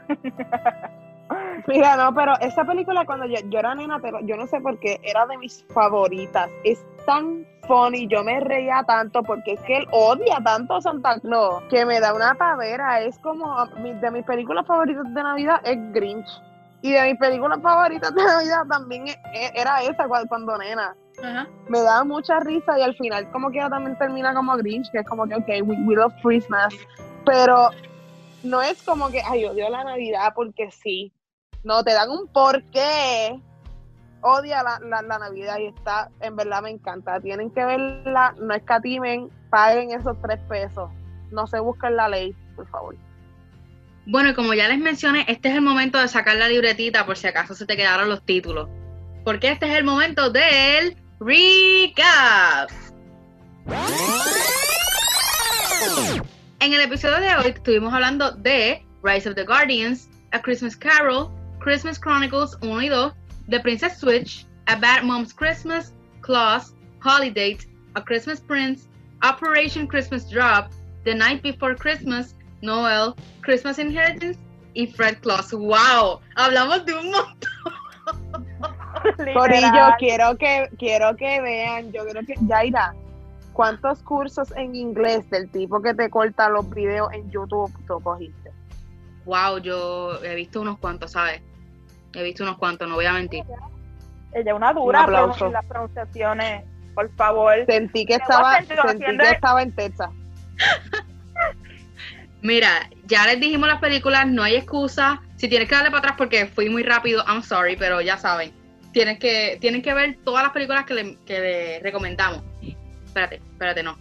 Mira, 1.68 1.96
no, 1.96 2.14
pero 2.14 2.34
esa 2.42 2.64
película 2.66 3.06
cuando 3.06 3.26
yo, 3.26 3.38
yo 3.50 3.60
era 3.60 3.74
nena, 3.74 4.00
pero 4.00 4.20
yo 4.22 4.36
no 4.38 4.46
sé 4.48 4.60
por 4.62 4.80
qué, 4.80 5.00
era 5.04 5.26
de 5.26 5.38
mis 5.38 5.66
favoritas. 5.74 6.50
Es 6.64 6.84
tan 7.06 7.46
funny, 7.68 8.08
yo 8.08 8.24
me 8.24 8.40
reía 8.42 8.84
tanto 8.86 9.24
porque 9.24 9.54
es 9.54 9.62
que 9.62 9.78
él 9.78 9.88
odia 9.92 10.40
tanto 10.44 10.76
a 10.76 10.82
Santa 10.82 11.20
Claus 11.22 11.64
que 11.70 11.86
me 11.86 12.00
da 12.00 12.14
una 12.14 12.36
pavera. 12.36 13.00
Es 13.02 13.18
como 13.20 13.66
mi- 13.78 13.94
de 13.94 14.12
mis 14.12 14.26
películas 14.26 14.68
favoritas 14.68 15.06
de 15.14 15.24
Navidad 15.24 15.62
es 15.64 15.78
Grinch. 15.94 16.28
Y 16.82 16.92
de 16.92 17.04
mis 17.12 17.18
películas 17.18 17.60
favoritas 17.62 18.14
de 18.14 18.22
Navidad 18.24 18.66
también 18.70 19.08
e- 19.08 19.18
e- 19.34 19.52
era 19.56 19.82
esa 19.84 20.08
cuando, 20.08 20.28
cuando 20.28 20.58
nena. 20.58 20.94
Ajá. 21.22 21.48
Me 21.68 21.80
da 21.82 22.04
mucha 22.04 22.40
risa 22.40 22.78
y 22.80 22.82
al 22.82 22.96
final 22.96 23.30
como 23.32 23.52
que 23.52 23.60
también 23.60 23.98
termina 23.98 24.34
como 24.34 24.56
Grinch, 24.58 24.90
que 24.92 25.00
es 25.00 25.08
como 25.08 25.28
que, 25.28 25.36
ok, 25.36 25.48
we, 25.64 25.76
we 25.86 25.96
love 25.96 26.14
Christmas. 26.22 26.74
Pero 27.26 27.70
no 28.44 28.62
es 28.62 28.82
como 28.84 29.10
que, 29.10 29.22
ay, 29.22 29.46
odio 29.46 29.70
la 29.70 29.84
Navidad 29.84 30.34
porque 30.36 30.70
sí. 30.72 31.12
No, 31.64 31.84
te 31.84 31.94
dan 31.94 32.10
un 32.10 32.28
porqué. 32.28 33.40
Odia 34.22 34.64
la, 34.64 34.80
la, 34.80 35.02
la 35.02 35.20
Navidad 35.20 35.58
y 35.60 35.68
está, 35.68 36.10
en 36.22 36.36
verdad 36.36 36.62
me 36.62 36.70
encanta. 36.70 37.20
Tienen 37.20 37.52
que 37.52 37.64
verla, 37.64 38.34
no 38.40 38.54
escatimen, 38.54 39.30
paguen 39.50 39.92
esos 39.92 40.22
tres 40.22 40.40
pesos. 40.50 40.90
No 41.32 41.48
se 41.48 41.60
busquen 41.60 41.96
la 41.96 42.10
ley, 42.10 42.36
por 42.56 42.68
favor. 42.70 42.96
Bueno, 44.06 44.30
y 44.30 44.34
como 44.34 44.54
ya 44.54 44.68
les 44.68 44.80
mencioné, 44.80 45.26
este 45.28 45.50
es 45.50 45.56
el 45.56 45.62
momento 45.62 45.98
de 45.98 46.08
sacar 46.08 46.36
la 46.36 46.50
libretita 46.50 47.06
por 47.06 47.18
si 47.18 47.28
acaso 47.28 47.56
se 47.56 47.66
te 47.66 47.78
quedaron 47.78 48.10
los 48.10 48.24
títulos. 48.24 48.70
Porque 49.24 49.50
este 49.50 49.68
es 49.68 49.78
el 49.78 49.86
momento 49.86 50.30
del 50.30 50.98
recap. 51.26 52.70
En 56.60 56.74
el 56.74 56.82
episodio 56.82 57.20
de 57.20 57.36
hoy 57.36 57.52
estuvimos 57.52 57.94
hablando 57.94 58.32
de 58.32 58.86
Rise 59.04 59.30
of 59.30 59.36
the 59.36 59.46
Guardians, 59.46 60.10
A 60.32 60.42
Christmas 60.42 60.76
Carol, 60.76 61.32
Christmas 61.60 62.00
Chronicles 62.00 62.58
1 62.62 62.82
y 62.82 62.90
2, 62.90 63.14
The 63.50 63.60
Princess 63.60 63.98
Switch, 64.00 64.46
A 64.68 64.76
Bad 64.76 65.04
Mom's 65.04 65.34
Christmas, 65.34 65.94
Claus, 66.22 66.74
Holidays, 67.02 67.68
A 67.96 68.02
Christmas 68.02 68.42
Prince, 68.42 68.88
Operation 69.24 69.88
Christmas 69.88 70.30
Drop, 70.30 70.72
The 71.06 71.16
Night 71.16 71.42
Before 71.42 71.76
Christmas, 71.76 72.36
Noel, 72.62 73.16
Christmas 73.42 73.80
Inheritance 73.80 74.40
y 74.74 74.88
Fred 74.88 75.22
Claus. 75.22 75.52
¡Wow! 75.52 76.20
Hablamos 76.36 76.86
de 76.86 76.94
un 76.96 77.12
montón. 77.12 77.83
Corillo, 79.34 79.96
quiero 79.98 80.38
que, 80.38 80.70
quiero 80.78 81.16
que 81.16 81.42
vean, 81.42 81.92
yo 81.92 82.06
creo 82.06 82.24
que, 82.26 82.36
Yaira, 82.48 82.94
¿cuántos 83.54 84.02
cursos 84.04 84.52
en 84.56 84.76
inglés 84.76 85.30
del 85.30 85.50
tipo 85.50 85.82
que 85.82 85.94
te 85.94 86.10
corta 86.10 86.50
los 86.50 86.70
videos 86.70 87.12
en 87.14 87.30
YouTube 87.30 87.72
tú 87.88 88.00
cogiste? 88.02 88.52
Wow, 89.26 89.60
yo 89.60 90.24
he 90.24 90.36
visto 90.36 90.62
unos 90.62 90.78
cuantos, 90.80 91.12
¿sabes? 91.12 91.42
He 92.14 92.24
visto 92.24 92.44
unos 92.44 92.58
cuantos, 92.58 92.88
no 92.88 92.96
voy 92.96 93.06
a 93.06 93.14
mentir. 93.14 93.44
Ella 94.34 94.52
es 94.52 94.54
una 94.54 94.74
dura 94.74 95.00
Un 95.00 95.06
aplauso. 95.06 95.34
pero 95.34 95.48
en 95.48 95.54
las 95.54 95.66
pronunciaciones, 95.66 96.64
por 96.94 97.10
favor. 97.16 97.54
Sentí 97.66 98.06
que 98.06 98.16
estaba, 98.16 98.62
sentí 98.62 99.06
que 99.06 99.30
estaba 99.30 99.62
en 99.62 99.74
Texas. 99.74 100.10
Mira, 102.42 102.90
ya 103.06 103.26
les 103.26 103.40
dijimos 103.40 103.70
las 103.70 103.80
películas, 103.80 104.28
no 104.28 104.44
hay 104.44 104.56
excusa. 104.56 105.22
Si 105.38 105.48
tienes 105.48 105.70
que 105.70 105.76
darle 105.76 105.92
para 105.92 106.00
atrás 106.00 106.16
porque 106.18 106.46
fui 106.46 106.70
muy 106.70 106.84
rápido, 106.84 107.24
I'm 107.26 107.42
sorry, 107.42 107.78
pero 107.78 108.02
ya 108.02 108.18
saben. 108.18 108.52
Tienes 108.94 109.18
que, 109.18 109.58
tienen 109.60 109.82
que 109.82 109.94
ver 109.94 110.20
todas 110.24 110.44
las 110.44 110.54
películas 110.54 110.86
que 110.86 110.94
le, 110.94 111.80
recomendamos. 111.82 112.44
Espérate, 113.06 113.38
espérate, 113.38 113.82
no. 113.82 113.98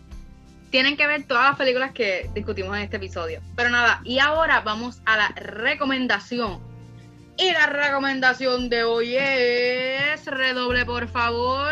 Tienen 0.71 0.99
que 0.99 1.07
ver 1.07 1.27
todas 1.27 1.49
las 1.49 1.57
películas 1.57 1.93
que 1.93 2.31
discutimos 2.35 2.77
en 2.77 2.83
este 2.83 2.99
episodio. 2.99 3.41
Pero 3.57 3.71
nada, 3.71 4.03
y 4.05 4.19
ahora 4.19 4.61
vamos 4.61 5.01
a 5.07 5.17
la 5.17 5.29
recomendación. 5.29 6.61
Y 7.39 7.51
la 7.53 7.67
recomendación 7.67 8.69
de 8.69 8.85
hoy 8.85 9.17
es. 9.17 10.27
Redoble, 10.27 10.85
por 10.85 11.09
favor. 11.09 11.71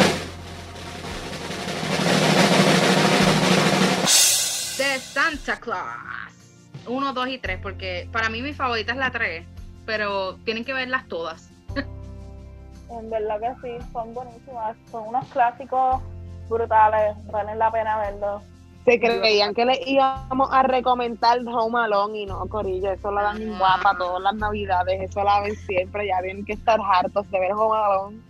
De 4.79 4.99
Santa 4.99 5.61
Claus. 5.61 6.31
1, 6.87 7.13
2 7.13 7.29
y 7.29 7.39
3, 7.39 7.59
porque 7.63 8.09
para 8.11 8.31
mí 8.31 8.41
mi 8.41 8.55
favorita 8.55 8.93
es 8.93 8.99
la 8.99 9.11
3, 9.11 9.45
pero 9.85 10.39
tienen 10.45 10.65
que 10.65 10.73
verlas 10.73 11.07
todas. 11.07 11.50
En 12.91 13.11
verdad 13.11 13.41
que 13.41 13.79
sí, 13.79 13.87
son 13.93 14.15
buenísimas. 14.15 14.77
Son 14.91 15.09
unos 15.09 15.25
clásicos 15.27 16.01
brutales. 16.49 17.15
Valen 17.27 17.59
la 17.59 17.71
pena 17.71 17.99
verlos. 17.99 18.43
Se 18.85 18.99
creían 18.99 19.55
que 19.55 19.65
le 19.65 19.79
íbamos 19.87 20.49
a 20.53 20.63
recomendar 20.63 21.39
Home 21.47 21.81
Alone 21.81 22.19
y 22.19 22.27
no, 22.27 22.47
Corillo, 22.49 22.93
eso 22.93 23.13
la 23.13 23.23
dan 23.23 23.59
guapa 23.59 23.95
todas 23.99 24.23
las 24.23 24.35
navidades, 24.35 25.03
eso 25.03 25.23
la 25.23 25.43
ven 25.43 25.55
siempre, 25.55 26.07
ya 26.07 26.23
tienen 26.23 26.47
que 26.47 26.55
estar 26.55 26.81
hartos 26.83 27.31
de 27.31 27.41
ver 27.41 27.53
Home 27.53 27.77
Alone. 27.77 28.21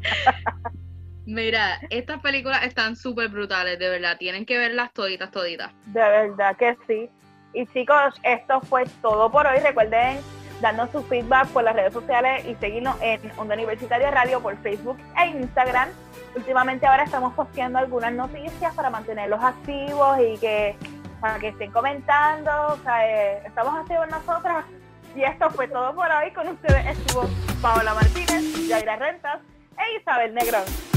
Mira, 1.26 1.78
estas 1.90 2.22
películas 2.22 2.64
están 2.64 2.96
súper 2.96 3.28
brutales, 3.28 3.78
de 3.78 3.90
verdad. 3.90 4.16
Tienen 4.16 4.46
que 4.46 4.56
verlas 4.56 4.90
toditas, 4.94 5.30
toditas. 5.30 5.70
De 5.84 6.00
verdad 6.00 6.56
que 6.56 6.74
sí. 6.86 7.10
Y 7.52 7.66
chicos, 7.66 8.14
esto 8.22 8.62
fue 8.62 8.84
todo 9.02 9.30
por 9.30 9.46
hoy. 9.46 9.58
Recuerden 9.58 10.20
darnos 10.60 10.90
su 10.90 11.02
feedback 11.02 11.48
por 11.48 11.64
las 11.64 11.74
redes 11.74 11.92
sociales 11.92 12.44
y 12.46 12.54
seguirnos 12.56 12.96
en 13.00 13.20
Onda 13.36 13.54
Universitaria 13.54 14.10
Radio 14.10 14.40
por 14.40 14.56
Facebook 14.58 14.98
e 15.16 15.28
Instagram. 15.28 15.88
Últimamente 16.34 16.86
ahora 16.86 17.04
estamos 17.04 17.34
posteando 17.34 17.78
algunas 17.78 18.12
noticias 18.12 18.74
para 18.74 18.90
mantenerlos 18.90 19.42
activos 19.42 20.18
y 20.20 20.38
que 20.38 20.76
para 21.20 21.38
que 21.38 21.48
estén 21.48 21.70
comentando. 21.72 22.50
O 22.68 22.76
sea, 22.78 23.08
eh, 23.08 23.42
estamos 23.46 23.74
activos 23.74 24.08
nosotras. 24.08 24.64
Y 25.14 25.22
esto 25.22 25.50
fue 25.50 25.68
todo 25.68 25.94
por 25.94 26.06
hoy. 26.10 26.30
Con 26.32 26.48
ustedes 26.48 26.86
estuvo 26.86 27.24
Paola 27.60 27.94
Martínez, 27.94 28.68
Yaira 28.68 28.96
Rentas 28.96 29.40
e 29.78 30.00
Isabel 30.00 30.34
Negrón. 30.34 30.87